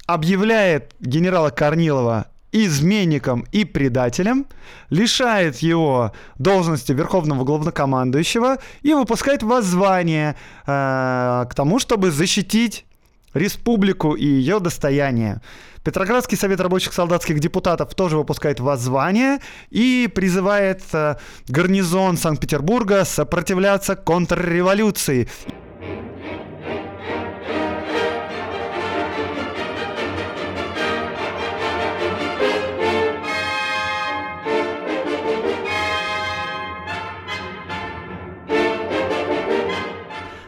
объявляет 0.08 0.96
генерала 1.00 1.52
Корнилова 1.52 2.26
изменником 2.52 3.46
и 3.52 3.66
предателем, 3.66 4.46
лишает 4.90 5.58
его 5.60 6.12
должности 6.38 6.92
верховного 6.92 7.44
главнокомандующего 7.46 8.58
и 8.82 8.94
выпускает 8.94 9.44
воззвание 9.44 10.36
э, 10.66 11.46
к 11.50 11.54
тому, 11.56 11.80
чтобы 11.80 12.12
защитить 12.12 12.86
республику 13.34 14.14
и 14.14 14.26
ее 14.26 14.60
достояние. 14.60 15.42
Петроградский 15.84 16.38
совет 16.38 16.60
рабочих 16.60 16.94
солдатских 16.94 17.40
депутатов 17.40 17.96
тоже 17.96 18.18
выпускает 18.18 18.60
воззвание 18.60 19.40
и 19.72 20.10
призывает 20.14 20.84
э, 20.94 21.16
гарнизон 21.48 22.18
Санкт-Петербурга 22.18 23.04
сопротивляться 23.04 23.96
контрреволюции. 23.96 25.28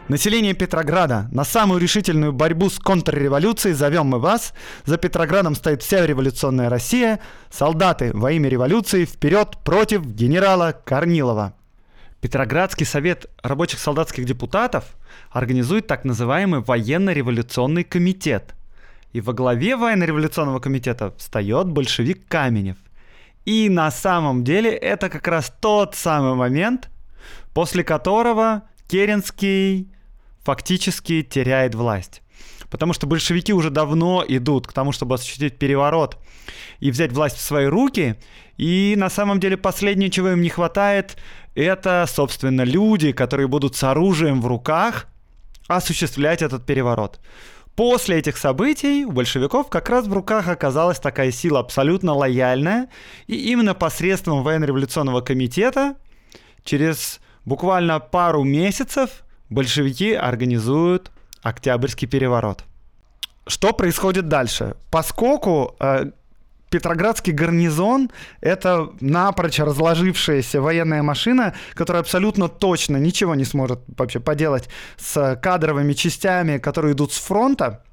Население 0.08 0.52
Петрограда, 0.52 1.28
на 1.32 1.44
самую 1.44 1.80
решительную 1.80 2.34
борьбу 2.34 2.68
с 2.68 2.78
контрреволюцией 2.78 3.74
зовем 3.74 4.08
мы 4.08 4.18
вас. 4.18 4.52
За 4.84 4.98
Петроградом 4.98 5.54
стоит 5.54 5.82
вся 5.82 6.06
революционная 6.06 6.68
Россия. 6.68 7.20
Солдаты 7.50 8.10
во 8.12 8.30
имя 8.32 8.50
революции 8.50 9.06
вперед 9.06 9.56
против 9.64 10.04
генерала 10.04 10.78
Корнилова. 10.84 11.54
Петроградский 12.20 12.84
совет 12.84 13.30
рабочих 13.42 13.80
солдатских 13.80 14.26
депутатов 14.26 14.84
организует 15.30 15.86
так 15.86 16.04
называемый 16.04 16.60
военно-революционный 16.60 17.84
комитет. 17.84 18.54
И 19.12 19.22
во 19.22 19.32
главе 19.32 19.74
военно-революционного 19.74 20.58
комитета 20.58 21.14
встает 21.16 21.68
большевик 21.68 22.28
Каменев. 22.28 22.76
И 23.46 23.70
на 23.70 23.90
самом 23.90 24.44
деле 24.44 24.70
это 24.70 25.08
как 25.08 25.26
раз 25.28 25.50
тот 25.60 25.94
самый 25.94 26.34
момент, 26.34 26.90
после 27.54 27.82
которого 27.84 28.64
Керенский 28.88 29.88
фактически 30.42 31.22
теряет 31.22 31.74
власть. 31.74 32.22
Потому 32.70 32.92
что 32.92 33.06
большевики 33.06 33.52
уже 33.52 33.70
давно 33.70 34.24
идут 34.26 34.66
к 34.66 34.72
тому, 34.72 34.92
чтобы 34.92 35.14
осуществить 35.14 35.58
переворот 35.58 36.18
и 36.80 36.90
взять 36.90 37.12
власть 37.12 37.36
в 37.36 37.40
свои 37.40 37.66
руки. 37.66 38.16
И 38.56 38.94
на 38.96 39.10
самом 39.10 39.40
деле 39.40 39.56
последнее, 39.56 40.10
чего 40.10 40.30
им 40.30 40.42
не 40.42 40.48
хватает, 40.48 41.16
это, 41.54 42.04
собственно, 42.08 42.62
люди, 42.62 43.12
которые 43.12 43.46
будут 43.46 43.76
с 43.76 43.84
оружием 43.84 44.40
в 44.40 44.46
руках 44.46 45.06
осуществлять 45.68 46.42
этот 46.42 46.66
переворот. 46.66 47.20
После 47.76 48.18
этих 48.18 48.36
событий 48.36 49.04
у 49.04 49.10
большевиков 49.10 49.68
как 49.68 49.88
раз 49.88 50.06
в 50.06 50.12
руках 50.12 50.48
оказалась 50.48 51.00
такая 51.00 51.32
сила 51.32 51.60
абсолютно 51.60 52.14
лояльная, 52.14 52.88
и 53.26 53.50
именно 53.50 53.74
посредством 53.74 54.42
военно-революционного 54.42 55.22
комитета 55.22 55.96
через 56.62 57.20
буквально 57.44 58.00
пару 58.00 58.44
месяцев 58.44 59.24
большевики 59.50 60.12
организуют 60.12 61.10
Октябрьский 61.42 62.08
переворот. 62.08 62.64
Что 63.46 63.72
происходит 63.72 64.28
дальше? 64.28 64.76
Поскольку 64.90 65.76
э, 65.78 66.10
Петроградский 66.70 67.32
гарнизон— 67.32 68.10
это 68.40 68.88
напрочь 69.00 69.60
разложившаяся 69.60 70.60
военная 70.60 71.02
машина, 71.02 71.54
которая 71.74 72.00
абсолютно 72.00 72.48
точно 72.48 72.96
ничего 72.96 73.36
не 73.36 73.44
сможет 73.44 73.80
вообще 73.96 74.18
поделать 74.18 74.68
с 74.96 75.38
кадровыми 75.40 75.92
частями, 75.92 76.58
которые 76.58 76.94
идут 76.94 77.12
с 77.12 77.18
фронта, 77.18 77.84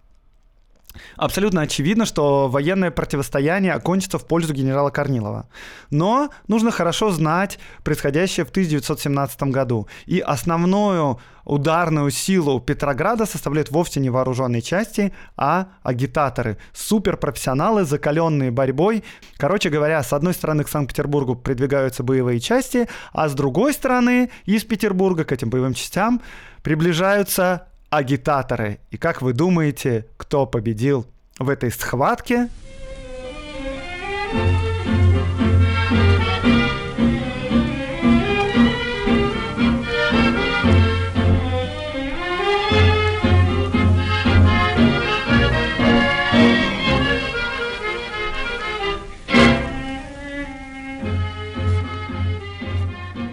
Абсолютно 1.16 1.62
очевидно, 1.62 2.06
что 2.06 2.48
военное 2.48 2.92
противостояние 2.92 3.74
окончится 3.74 4.18
в 4.18 4.26
пользу 4.26 4.54
генерала 4.54 4.90
Корнилова. 4.90 5.48
Но 5.90 6.30
нужно 6.48 6.72
хорошо 6.72 7.12
знать 7.12 7.60
происходящее 7.84 8.46
в 8.46 8.50
1917 8.50 9.44
году. 9.44 9.88
И 10.06 10.20
основную 10.20 11.20
ударную 11.44 12.12
силу 12.12 12.60
Петрограда 12.60 13.26
составляют 13.26 13.72
вовсе 13.72 14.00
не 14.00 14.10
вооруженные 14.10 14.62
части, 14.62 15.14
а 15.38 15.68
агитаторы. 15.84 16.58
Суперпрофессионалы, 16.74 17.84
закаленные 17.84 18.52
борьбой. 18.52 19.04
Короче 19.38 19.70
говоря, 19.70 20.04
с 20.04 20.14
одной 20.14 20.34
стороны 20.34 20.64
к 20.64 20.70
Санкт-Петербургу 20.70 21.36
придвигаются 21.36 22.04
боевые 22.04 22.40
части, 22.40 22.88
а 23.12 23.28
с 23.28 23.34
другой 23.34 23.74
стороны 23.74 24.30
из 24.46 24.64
Петербурга 24.64 25.24
к 25.24 25.32
этим 25.32 25.50
боевым 25.50 25.74
частям 25.74 26.22
приближаются 26.64 27.68
агитаторы. 27.92 28.80
И 28.90 28.98
как 28.98 29.22
вы 29.22 29.34
думаете, 29.34 30.08
кто 30.18 30.48
победил 30.48 31.06
в 31.38 31.50
этой 31.50 31.72
схватке? 31.72 32.48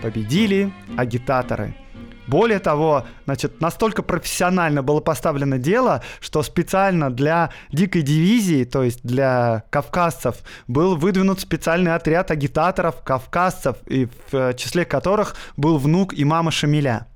Победили 0.02 0.72
агитаторы– 0.96 1.74
более 2.28 2.58
того, 2.58 3.06
значит, 3.24 3.60
настолько 3.60 4.02
профессионально 4.02 4.82
было 4.82 5.00
поставлено 5.00 5.58
дело, 5.58 6.02
что 6.20 6.42
специально 6.42 7.10
для 7.10 7.50
дикой 7.72 8.02
дивизии, 8.02 8.64
то 8.64 8.82
есть 8.82 9.00
для 9.02 9.64
кавказцев, 9.70 10.36
был 10.66 10.96
выдвинут 10.96 11.40
специальный 11.40 11.94
отряд 11.94 12.30
агитаторов 12.30 13.02
кавказцев, 13.02 13.76
и 13.86 14.08
в 14.30 14.54
числе 14.54 14.84
которых 14.84 15.36
был 15.56 15.78
внук 15.78 16.12
имама 16.14 16.50
Шамиля. 16.50 17.06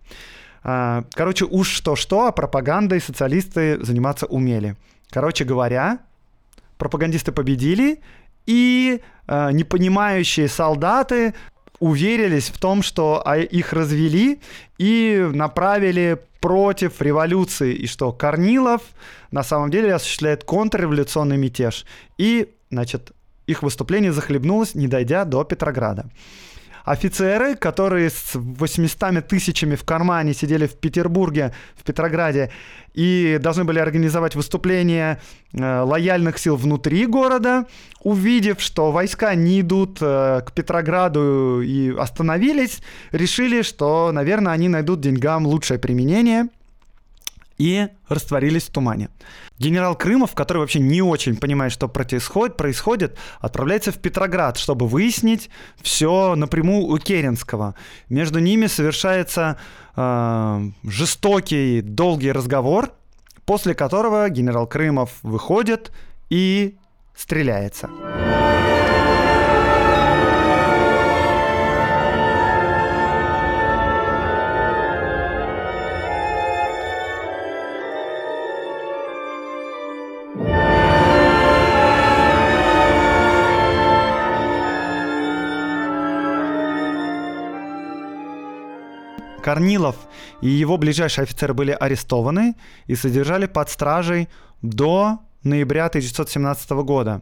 А, 0.65 1.05
короче, 1.13 1.45
уж 1.45 1.69
что-что, 1.69 2.27
а 2.27 2.33
пропагандой 2.33 3.01
социалисты 3.01 3.85
заниматься 3.85 4.27
умели. 4.27 4.77
Короче 5.11 5.45
говоря, 5.45 5.99
пропагандисты 6.79 7.33
победили, 7.33 8.01
и 8.47 9.01
э, 9.27 9.53
непонимающие 9.53 10.49
солдаты 10.49 11.35
уверились 11.83 12.49
в 12.49 12.59
том, 12.59 12.83
что 12.83 13.23
а, 13.25 13.37
их 13.39 13.73
развели 13.73 14.41
и 14.79 15.29
направили 15.33 16.19
против 16.41 17.03
революции, 17.03 17.75
и 17.75 17.89
что 17.89 18.13
Корнилов 18.13 18.83
на 19.33 19.43
самом 19.43 19.71
деле 19.71 19.93
осуществляет 19.93 20.45
контрреволюционный 20.45 21.37
мятеж. 21.37 21.85
И, 22.19 22.55
значит, 22.71 23.11
их 23.49 23.65
выступление 23.65 24.13
захлебнулось, 24.13 24.77
не 24.77 24.87
дойдя 24.87 25.25
до 25.25 25.43
Петрограда 25.43 26.07
офицеры, 26.85 27.57
которые 27.57 28.11
с 28.11 28.33
800 28.35 29.27
тысячами 29.27 29.75
в 29.75 29.85
кармане 29.85 30.35
сидели 30.35 30.67
в 30.67 30.75
Петербурге, 30.75 31.53
в 31.77 31.85
Петрограде, 31.85 32.51
и 32.95 33.39
должны 33.41 33.65
были 33.65 33.79
организовать 33.79 34.35
выступление 34.35 35.21
э, 35.53 35.81
лояльных 35.81 36.39
сил 36.39 36.57
внутри 36.57 37.07
города, 37.07 37.67
увидев, 38.03 38.61
что 38.61 38.93
войска 38.93 39.35
не 39.35 39.61
идут 39.61 39.99
э, 40.01 40.43
к 40.45 40.53
Петрограду 40.53 41.63
и 41.63 41.95
остановились, 41.97 42.81
решили, 43.13 43.63
что, 43.63 44.11
наверное, 44.13 44.53
они 44.53 44.69
найдут 44.69 45.01
деньгам 45.01 45.47
лучшее 45.47 45.79
применение– 45.79 46.49
и 47.59 47.89
растворились 48.09 48.65
в 48.65 48.71
тумане. 48.71 49.09
Генерал 49.59 49.97
Крымов, 49.97 50.35
который 50.35 50.59
вообще 50.59 50.81
не 50.81 51.03
очень 51.03 51.37
понимает, 51.37 51.73
что 51.73 51.89
происходит, 51.89 52.57
происходит 52.57 53.19
отправляется 53.41 53.93
в 53.93 53.99
Петроград, 53.99 54.57
чтобы 54.59 54.87
выяснить 54.87 55.51
все 55.81 56.35
напрямую 56.35 56.87
у 56.87 56.99
Керенского. 56.99 57.75
Между 58.09 58.39
ними 58.39 58.67
совершается 58.67 59.59
э, 59.97 60.71
жестокий, 60.85 61.81
долгий 61.81 62.33
разговор, 62.33 62.91
после 63.45 63.75
которого 63.75 64.29
генерал 64.29 64.67
Крымов 64.67 65.11
выходит 65.23 65.93
и 66.31 66.77
стреляется. 67.15 67.91
Корнилов 89.53 89.97
и 90.41 90.49
его 90.49 90.79
ближайшие 90.79 91.25
офицеры 91.25 91.53
были 91.53 91.73
арестованы 91.73 92.55
и 92.87 92.95
содержали 92.95 93.45
под 93.45 93.69
стражей 93.69 94.31
до 94.63 95.19
ноября 95.43 95.87
1917 95.87 96.71
года, 96.71 97.21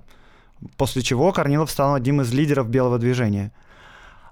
после 0.76 1.02
чего 1.02 1.32
Корнилов 1.32 1.72
стал 1.72 1.94
одним 1.94 2.20
из 2.20 2.32
лидеров 2.32 2.68
белого 2.68 3.00
движения. 3.00 3.52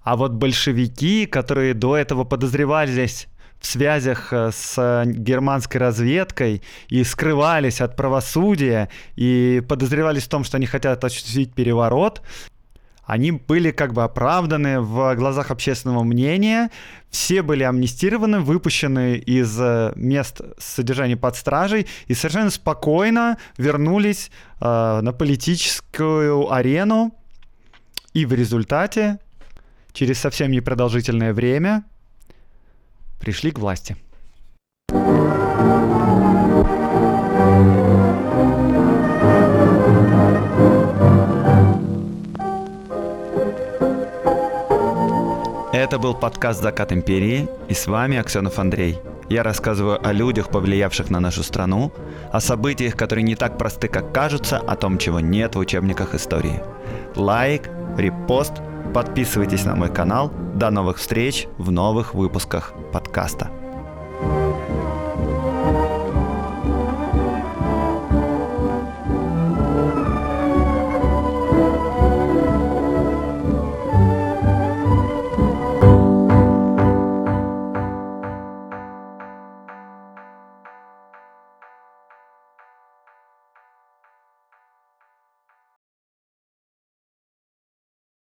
А 0.04 0.16
вот 0.16 0.30
большевики, 0.30 1.26
которые 1.26 1.74
до 1.74 1.96
этого 1.96 2.22
подозревались 2.22 3.26
в 3.58 3.66
связях 3.66 4.32
э, 4.32 4.52
с 4.52 5.02
германской 5.04 5.80
разведкой 5.80 6.62
и 6.88 7.02
скрывались 7.02 7.80
от 7.80 7.96
правосудия 7.96 8.90
и 9.16 9.60
подозревались 9.68 10.26
в 10.26 10.28
том, 10.28 10.44
что 10.44 10.58
они 10.58 10.66
хотят 10.66 11.02
осуществить 11.02 11.52
переворот, 11.52 12.22
они 13.08 13.32
были 13.32 13.70
как 13.70 13.94
бы 13.94 14.04
оправданы 14.04 14.80
в 14.80 15.14
глазах 15.14 15.50
общественного 15.50 16.04
мнения, 16.04 16.70
все 17.08 17.40
были 17.40 17.62
амнистированы, 17.62 18.40
выпущены 18.40 19.16
из 19.16 19.58
э, 19.58 19.94
мест 19.96 20.42
содержания 20.58 21.16
под 21.16 21.34
стражей 21.34 21.86
и 22.06 22.12
совершенно 22.12 22.50
спокойно 22.50 23.38
вернулись 23.56 24.30
э, 24.60 25.00
на 25.00 25.12
политическую 25.12 26.52
арену. 26.52 27.14
И 28.12 28.26
в 28.26 28.34
результате, 28.34 29.18
через 29.92 30.18
совсем 30.18 30.50
непродолжительное 30.50 31.32
время, 31.32 31.84
пришли 33.18 33.52
к 33.52 33.58
власти. 33.58 33.96
Это 45.88 45.98
был 45.98 46.14
подкаст 46.14 46.60
«Закат 46.62 46.92
империи» 46.92 47.48
и 47.66 47.72
с 47.72 47.86
вами 47.86 48.18
Аксенов 48.18 48.58
Андрей. 48.58 48.98
Я 49.30 49.42
рассказываю 49.42 49.98
о 50.06 50.12
людях, 50.12 50.50
повлиявших 50.50 51.08
на 51.08 51.18
нашу 51.18 51.42
страну, 51.42 51.92
о 52.30 52.40
событиях, 52.40 52.94
которые 52.94 53.24
не 53.24 53.36
так 53.36 53.56
просты, 53.56 53.88
как 53.88 54.12
кажутся, 54.12 54.58
о 54.58 54.76
том, 54.76 54.98
чего 54.98 55.20
нет 55.20 55.54
в 55.54 55.58
учебниках 55.60 56.14
истории. 56.14 56.60
Лайк, 57.16 57.70
репост, 57.96 58.52
подписывайтесь 58.92 59.64
на 59.64 59.76
мой 59.76 59.88
канал. 59.88 60.30
До 60.54 60.68
новых 60.68 60.98
встреч 60.98 61.48
в 61.56 61.70
новых 61.70 62.12
выпусках 62.12 62.74
подкаста. 62.92 63.48